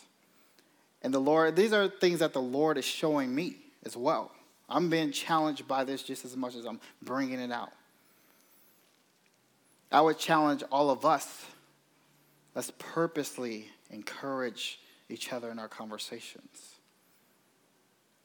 And 1.02 1.14
the 1.14 1.20
Lord, 1.20 1.56
these 1.56 1.74
are 1.74 1.88
things 1.88 2.20
that 2.20 2.34
the 2.34 2.42
Lord 2.42 2.78
is 2.78 2.86
showing 2.86 3.34
me 3.34 3.58
as 3.86 3.96
well. 3.96 4.32
I'm 4.70 4.90
being 4.90 5.12
challenged 5.12 5.68
by 5.68 5.84
this 5.84 6.04
just 6.04 6.26
as 6.26 6.36
much 6.36 6.56
as 6.56 6.66
I'm 6.66 6.80
bringing 7.02 7.40
it 7.40 7.52
out. 7.52 7.72
I 9.92 10.02
would 10.02 10.18
challenge 10.18 10.64
all 10.72 10.90
of 10.90 11.06
us. 11.06 11.46
Let's 12.56 12.72
purposely 12.80 13.70
encourage 13.92 14.80
each 15.10 15.32
other 15.32 15.52
in 15.52 15.60
our 15.60 15.68
conversations. 15.68 16.76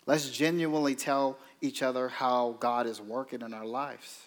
Let's 0.06 0.30
genuinely 0.30 0.94
tell 0.94 1.38
each 1.60 1.82
other 1.82 2.08
how 2.08 2.56
God 2.60 2.86
is 2.86 3.00
working 3.00 3.42
in 3.42 3.52
our 3.52 3.66
lives. 3.66 4.22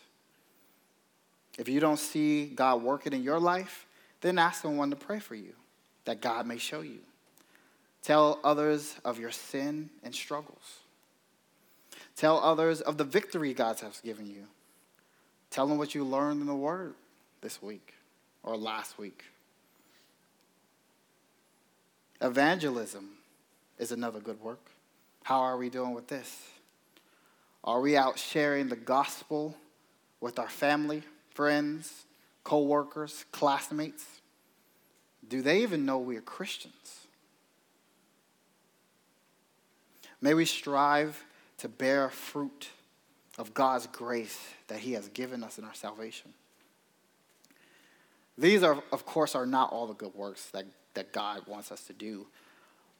If 1.57 1.67
you 1.67 1.79
don't 1.79 1.97
see 1.97 2.45
God 2.45 2.83
working 2.83 3.13
in 3.13 3.23
your 3.23 3.39
life, 3.39 3.87
then 4.21 4.37
ask 4.37 4.61
someone 4.61 4.91
to 4.91 4.95
pray 4.95 5.19
for 5.19 5.33
you 5.33 5.53
that 6.05 6.21
God 6.21 6.45
may 6.45 6.57
show 6.57 6.81
you. 6.81 6.99
Tell 8.03 8.39
others 8.43 8.95
of 9.03 9.19
your 9.19 9.31
sin 9.31 9.89
and 10.03 10.13
struggles. 10.13 10.80
Tell 12.15 12.39
others 12.39 12.81
of 12.81 12.97
the 12.97 13.03
victory 13.03 13.53
God 13.53 13.79
has 13.79 13.99
given 14.01 14.27
you. 14.27 14.47
Tell 15.49 15.67
them 15.67 15.77
what 15.77 15.95
you 15.95 16.03
learned 16.03 16.41
in 16.41 16.47
the 16.47 16.55
Word 16.55 16.95
this 17.41 17.61
week 17.61 17.95
or 18.43 18.55
last 18.55 18.97
week. 18.97 19.25
Evangelism 22.21 23.09
is 23.79 23.91
another 23.91 24.19
good 24.19 24.39
work. 24.41 24.71
How 25.23 25.39
are 25.39 25.57
we 25.57 25.69
doing 25.69 25.93
with 25.93 26.07
this? 26.07 26.49
Are 27.63 27.81
we 27.81 27.97
out 27.97 28.17
sharing 28.17 28.69
the 28.69 28.75
gospel 28.75 29.55
with 30.19 30.39
our 30.39 30.49
family, 30.49 31.03
friends, 31.31 32.05
co 32.43 32.61
workers, 32.61 33.25
classmates? 33.31 34.05
Do 35.27 35.41
they 35.41 35.61
even 35.61 35.85
know 35.85 35.97
we 35.97 36.17
are 36.17 36.21
Christians? 36.21 37.07
May 40.21 40.33
we 40.33 40.45
strive 40.45 41.23
to 41.61 41.69
bear 41.69 42.09
fruit 42.09 42.69
of 43.37 43.53
God's 43.53 43.87
grace 43.87 44.39
that 44.67 44.79
He 44.79 44.93
has 44.93 45.07
given 45.09 45.43
us 45.43 45.59
in 45.59 45.63
our 45.63 45.73
salvation. 45.73 46.33
These 48.35 48.63
are, 48.63 48.81
of 48.91 49.05
course, 49.05 49.35
are 49.35 49.45
not 49.45 49.71
all 49.71 49.85
the 49.85 49.93
good 49.93 50.15
works 50.15 50.49
that, 50.51 50.65
that 50.95 51.11
God 51.11 51.43
wants 51.47 51.71
us 51.71 51.83
to 51.83 51.93
do, 51.93 52.25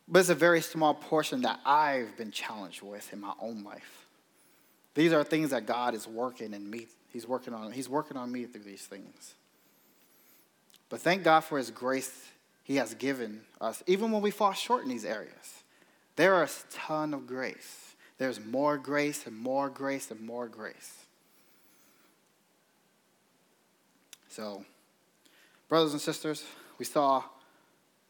but 0.08 0.20
it's 0.20 0.30
a 0.30 0.36
very 0.36 0.62
small 0.62 0.94
portion 0.94 1.42
that 1.42 1.60
I've 1.66 2.16
been 2.18 2.30
challenged 2.30 2.84
with 2.84 3.12
in 3.12 3.20
my 3.20 3.34
own 3.42 3.64
life. 3.64 4.06
These 4.94 5.12
are 5.12 5.24
things 5.24 5.50
that 5.50 5.66
God 5.66 5.96
is 5.96 6.08
working 6.08 6.54
in 6.54 6.70
me. 6.70 6.86
He's 7.12 7.28
working 7.28 7.56
on, 7.56 7.72
he's 7.72 7.90
working 7.90 8.16
on 8.16 8.32
me 8.32 8.46
through 8.46 8.64
these 8.64 8.84
things. 8.86 9.34
But 10.90 11.02
thank 11.02 11.24
God 11.24 11.40
for 11.40 11.58
his 11.58 11.72
grace 11.72 12.28
he 12.64 12.76
has 12.76 12.94
given 12.94 13.42
us, 13.60 13.82
even 13.88 14.12
when 14.12 14.22
we 14.22 14.30
fall 14.30 14.54
short 14.54 14.84
in 14.84 14.90
these 14.90 15.06
areas. 15.06 15.64
There 16.16 16.44
is 16.44 16.64
a 16.70 16.74
ton 16.74 17.14
of 17.16 17.26
grace. 17.26 17.91
There's 18.22 18.40
more 18.40 18.78
grace 18.78 19.26
and 19.26 19.36
more 19.36 19.68
grace 19.68 20.12
and 20.12 20.22
more 20.22 20.48
grace. 20.48 20.94
So, 24.30 24.64
brothers 25.68 25.94
and 25.94 26.00
sisters, 26.00 26.44
we 26.78 26.86
saw 26.86 27.24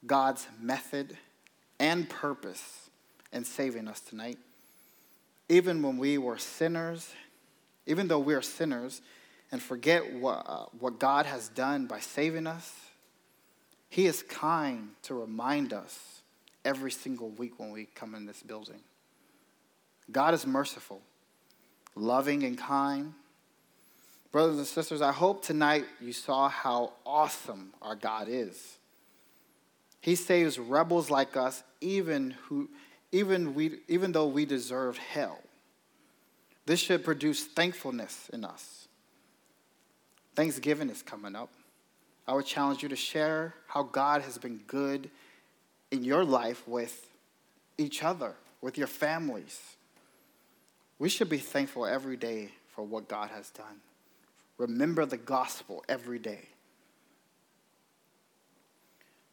God's 0.06 0.46
method 0.60 1.16
and 1.80 2.10
purpose 2.10 2.90
in 3.32 3.46
saving 3.46 3.88
us 3.88 4.02
tonight. 4.02 4.38
Even 5.48 5.82
when 5.82 5.98
we 5.98 6.18
were 6.18 6.38
sinners, 6.38 7.14
even 7.86 8.10
though 8.10 8.20
we 8.20 8.34
are 8.34 8.42
sinners 8.42 9.02
and 9.50 9.62
forget 9.62 10.14
what, 10.16 10.44
uh, 10.46 10.66
what 10.78 11.00
God 11.00 11.26
has 11.26 11.48
done 11.48 11.86
by 11.86 12.02
saving 12.02 12.48
us, 12.48 12.76
He 13.88 14.08
is 14.08 14.24
kind 14.24 14.90
to 15.04 15.14
remind 15.14 15.72
us 15.72 16.22
every 16.66 16.92
single 16.92 17.30
week 17.30 17.58
when 17.62 17.72
we 17.72 17.86
come 17.96 18.14
in 18.14 18.26
this 18.26 18.44
building. 18.44 18.82
God 20.10 20.34
is 20.34 20.46
merciful, 20.46 21.02
loving, 21.96 22.44
and 22.44 22.58
kind. 22.58 23.14
Brothers 24.32 24.58
and 24.58 24.68
sisters, 24.68 25.02
I 25.02 25.12
hope 25.12 25.44
tonight 25.44 25.86
you 26.00 26.14
saw 26.14 26.48
how 26.48 26.94
awesome 27.06 27.74
our 27.82 27.96
God 27.96 28.28
is. 28.30 28.78
He 30.00 30.16
saves 30.16 30.58
rebels 30.58 31.10
like 31.10 31.38
us, 31.38 31.64
even, 31.82 32.32
who, 32.48 32.70
even, 33.12 33.54
we, 33.54 33.80
even 33.88 34.12
though 34.14 34.28
we 34.28 34.46
deserve 34.46 34.98
hell. 34.98 35.40
This 36.66 36.80
should 36.80 37.04
produce 37.04 37.44
thankfulness 37.44 38.30
in 38.32 38.46
us. 38.46 38.88
Thanksgiving 40.36 40.90
is 40.90 41.02
coming 41.02 41.36
up. 41.36 41.50
I 42.28 42.34
would 42.34 42.46
challenge 42.46 42.82
you 42.82 42.90
to 42.90 42.96
share 42.96 43.54
how 43.68 43.84
God 43.84 44.22
has 44.22 44.38
been 44.38 44.62
good 44.68 45.10
in 45.92 46.04
your 46.04 46.24
life 46.24 46.68
with 46.68 47.10
each 47.78 48.04
other, 48.04 48.36
with 48.62 48.78
your 48.78 48.88
families. 48.88 49.60
We 51.02 51.10
should 51.10 51.30
be 51.30 51.40
thankful 51.40 51.88
every 51.88 52.16
day 52.16 52.50
for 52.76 52.84
what 52.84 53.08
God 53.08 53.32
has 53.32 53.50
done. 53.50 53.82
Remember 54.60 55.04
the 55.04 55.18
gospel 55.18 55.84
every 55.90 56.20
day. 56.20 56.48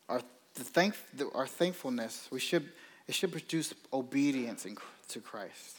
Our, 0.08 0.22
thank, 0.54 0.94
our 1.34 1.46
thankfulness, 1.46 2.26
we 2.30 2.40
should, 2.40 2.70
it 3.06 3.14
should 3.14 3.32
produce 3.32 3.74
obedience 3.92 4.64
in, 4.64 4.78
to 5.08 5.20
Christ. 5.20 5.76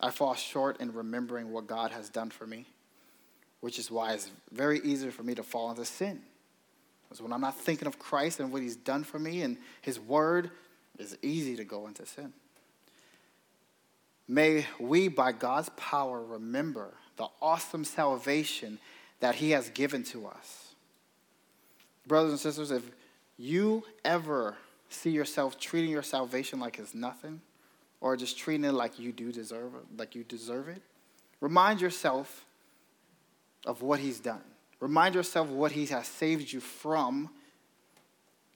I 0.00 0.10
fall 0.10 0.34
short 0.34 0.80
in 0.80 0.92
remembering 0.92 1.52
what 1.52 1.68
God 1.68 1.92
has 1.92 2.08
done 2.08 2.30
for 2.30 2.44
me, 2.44 2.66
which 3.60 3.78
is 3.78 3.88
why 3.88 4.14
it's 4.14 4.32
very 4.50 4.80
easy 4.80 5.10
for 5.10 5.22
me 5.22 5.36
to 5.36 5.44
fall 5.44 5.70
into 5.70 5.84
sin. 5.84 6.22
Because 7.04 7.22
when 7.22 7.32
I'm 7.32 7.40
not 7.40 7.56
thinking 7.56 7.86
of 7.86 8.00
Christ 8.00 8.40
and 8.40 8.50
what 8.52 8.62
He's 8.62 8.74
done 8.74 9.04
for 9.04 9.20
me 9.20 9.42
and 9.42 9.58
His 9.80 10.00
Word, 10.00 10.50
it's 10.98 11.16
easy 11.22 11.54
to 11.54 11.62
go 11.62 11.86
into 11.86 12.04
sin. 12.04 12.32
May 14.28 14.66
we, 14.78 15.08
by 15.08 15.32
God's 15.32 15.70
power, 15.70 16.22
remember 16.22 16.92
the 17.16 17.28
awesome 17.40 17.84
salvation 17.84 18.78
that 19.20 19.36
He 19.36 19.50
has 19.52 19.70
given 19.70 20.04
to 20.04 20.26
us. 20.26 20.74
Brothers 22.06 22.32
and 22.32 22.40
sisters, 22.40 22.70
if 22.70 22.82
you 23.38 23.84
ever 24.04 24.56
see 24.90 25.10
yourself 25.10 25.58
treating 25.58 25.90
your 25.90 26.02
salvation 26.02 26.60
like 26.60 26.78
it's 26.78 26.94
nothing, 26.94 27.40
or 28.00 28.16
just 28.16 28.38
treating 28.38 28.64
it 28.64 28.72
like 28.72 28.98
you 28.98 29.12
do 29.12 29.32
deserve 29.32 29.74
it, 29.74 29.98
like 29.98 30.14
you 30.14 30.24
deserve 30.24 30.68
it, 30.68 30.82
remind 31.40 31.80
yourself 31.80 32.44
of 33.64 33.82
what 33.82 33.98
He's 33.98 34.20
done. 34.20 34.44
Remind 34.78 35.14
yourself 35.14 35.48
what 35.48 35.72
He 35.72 35.86
has 35.86 36.06
saved 36.06 36.52
you 36.52 36.60
from 36.60 37.30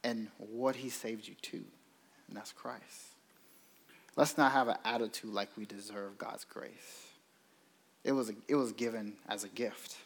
and 0.04 0.28
what 0.38 0.76
He 0.76 0.90
saved 0.90 1.26
you 1.26 1.34
to, 1.42 1.56
and 2.28 2.36
that's 2.36 2.52
Christ. 2.52 3.11
Let's 4.16 4.36
not 4.36 4.52
have 4.52 4.68
an 4.68 4.76
attitude 4.84 5.32
like 5.32 5.48
we 5.56 5.64
deserve 5.64 6.18
God's 6.18 6.44
grace. 6.44 7.08
It 8.04 8.12
was, 8.12 8.32
it 8.48 8.54
was 8.54 8.72
given 8.72 9.14
as 9.28 9.44
a 9.44 9.48
gift. 9.48 9.96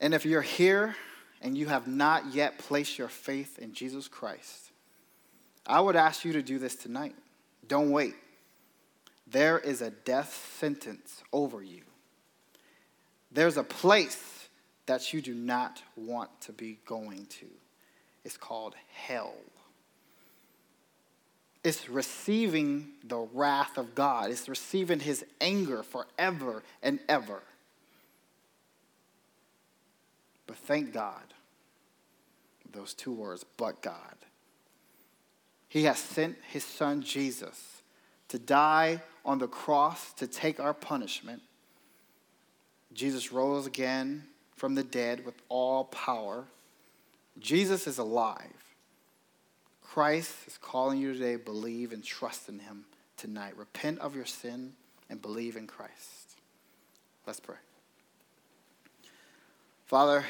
And 0.00 0.14
if 0.14 0.26
you're 0.26 0.42
here 0.42 0.96
and 1.40 1.56
you 1.56 1.66
have 1.66 1.86
not 1.86 2.34
yet 2.34 2.58
placed 2.58 2.98
your 2.98 3.08
faith 3.08 3.58
in 3.58 3.72
Jesus 3.72 4.08
Christ, 4.08 4.72
I 5.66 5.80
would 5.80 5.96
ask 5.96 6.24
you 6.24 6.32
to 6.32 6.42
do 6.42 6.58
this 6.58 6.74
tonight. 6.74 7.14
Don't 7.68 7.90
wait. 7.90 8.14
There 9.28 9.58
is 9.58 9.80
a 9.80 9.90
death 9.90 10.56
sentence 10.58 11.22
over 11.32 11.62
you. 11.62 11.82
There's 13.30 13.56
a 13.56 13.64
place 13.64 14.48
that 14.86 15.12
you 15.12 15.22
do 15.22 15.34
not 15.34 15.82
want 15.96 16.28
to 16.42 16.52
be 16.52 16.78
going 16.84 17.26
to. 17.26 17.46
It's 18.24 18.36
called 18.36 18.74
hell. 18.92 19.34
It's 21.64 21.88
receiving 21.88 22.88
the 23.04 23.18
wrath 23.18 23.78
of 23.78 23.94
God. 23.94 24.30
It's 24.30 24.48
receiving 24.48 25.00
his 25.00 25.24
anger 25.40 25.82
forever 25.82 26.62
and 26.82 26.98
ever. 27.08 27.42
But 30.46 30.56
thank 30.56 30.92
God, 30.92 31.22
those 32.72 32.94
two 32.94 33.12
words, 33.12 33.44
but 33.56 33.80
God. 33.80 34.16
He 35.68 35.84
has 35.84 35.98
sent 35.98 36.36
his 36.50 36.64
son 36.64 37.02
Jesus 37.02 37.82
to 38.28 38.38
die 38.38 39.00
on 39.24 39.38
the 39.38 39.48
cross 39.48 40.12
to 40.14 40.26
take 40.26 40.58
our 40.58 40.74
punishment. 40.74 41.42
Jesus 42.92 43.32
rose 43.32 43.66
again 43.66 44.24
from 44.56 44.74
the 44.74 44.82
dead 44.82 45.24
with 45.24 45.34
all 45.48 45.84
power. 45.84 46.44
Jesus 47.38 47.86
is 47.86 47.98
alive. 47.98 48.71
Christ 49.92 50.32
is 50.46 50.56
calling 50.56 50.98
you 50.98 51.12
today, 51.12 51.36
believe 51.36 51.92
and 51.92 52.02
trust 52.02 52.48
in 52.48 52.58
him 52.58 52.86
tonight. 53.18 53.58
Repent 53.58 53.98
of 53.98 54.16
your 54.16 54.24
sin 54.24 54.72
and 55.10 55.20
believe 55.20 55.54
in 55.54 55.66
Christ. 55.66 56.38
Let's 57.26 57.40
pray. 57.40 57.56
Father, 59.84 60.24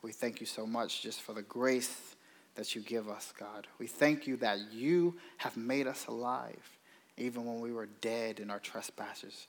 we 0.00 0.12
thank 0.12 0.38
you 0.38 0.46
so 0.46 0.64
much 0.64 1.02
just 1.02 1.22
for 1.22 1.32
the 1.32 1.42
grace 1.42 2.14
that 2.54 2.76
you 2.76 2.80
give 2.80 3.08
us, 3.08 3.32
God. 3.36 3.66
We 3.80 3.88
thank 3.88 4.28
you 4.28 4.36
that 4.36 4.72
you 4.72 5.16
have 5.38 5.56
made 5.56 5.88
us 5.88 6.06
alive, 6.06 6.78
even 7.16 7.46
when 7.46 7.58
we 7.58 7.72
were 7.72 7.88
dead 8.00 8.38
in 8.38 8.48
our 8.48 8.60
trespasses. 8.60 9.48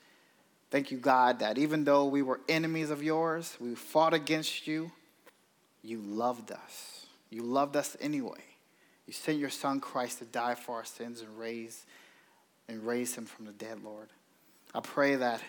Thank 0.71 0.89
you, 0.89 0.97
God, 0.97 1.37
that 1.37 1.59
even 1.59 1.83
though 1.83 2.05
we 2.05 2.23
were 2.23 2.39
enemies 2.49 2.89
of 2.89 3.03
yours, 3.03 3.55
we 3.59 3.75
fought 3.75 4.15
against 4.15 4.65
you, 4.65 4.91
you 5.83 5.99
loved 6.01 6.51
us. 6.51 7.05
You 7.29 7.43
loved 7.43 7.75
us 7.75 7.95
anyway. 8.01 8.48
You 9.09 9.13
sent 9.13 9.39
your 9.39 9.49
son 9.49 9.79
Christ 9.79 10.19
to 10.19 10.25
die 10.25 10.53
for 10.53 10.75
our 10.75 10.85
sins 10.85 11.21
and 11.21 11.39
raise 11.39 11.87
and 12.67 12.85
raise 12.85 13.15
him 13.15 13.25
from 13.25 13.45
the 13.45 13.51
dead, 13.51 13.83
Lord. 13.83 14.07
I 14.75 14.81
pray 14.81 15.15
that 15.15 15.41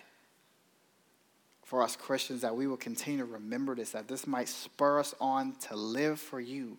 for 1.67 1.83
us 1.83 1.95
Christians 1.95 2.41
that 2.41 2.57
we 2.57 2.67
will 2.67 2.79
continue 2.79 3.19
to 3.19 3.31
remember 3.31 3.75
this, 3.75 3.91
that 3.91 4.09
this 4.09 4.27
might 4.27 4.49
spur 4.49 4.99
us 4.99 5.15
on 5.21 5.57
to 5.69 5.77
live 5.77 6.19
for 6.19 6.41
you, 6.41 6.79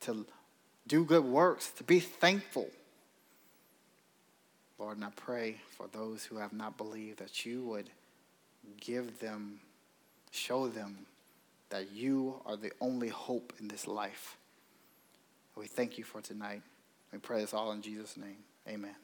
to 0.00 0.26
do 0.88 1.04
good 1.04 1.24
works, 1.24 1.70
to 1.70 1.84
be 1.84 2.00
thankful. 2.00 2.68
Lord, 4.76 4.96
and 4.96 5.04
I 5.04 5.10
pray 5.14 5.58
for 5.68 5.86
those 5.86 6.24
who 6.24 6.38
have 6.38 6.52
not 6.52 6.76
believed 6.76 7.20
that 7.20 7.46
you 7.46 7.62
would 7.62 7.90
give 8.80 9.20
them, 9.20 9.60
show 10.32 10.66
them 10.66 11.06
that 11.68 11.92
you 11.92 12.40
are 12.44 12.56
the 12.56 12.72
only 12.80 13.10
hope 13.10 13.52
in 13.60 13.68
this 13.68 13.86
life. 13.86 14.36
We 15.60 15.66
thank 15.66 15.98
you 15.98 16.04
for 16.04 16.22
tonight. 16.22 16.62
We 17.12 17.18
pray 17.18 17.42
this 17.42 17.52
all 17.52 17.70
in 17.72 17.82
Jesus' 17.82 18.16
name. 18.16 18.38
Amen. 18.66 18.96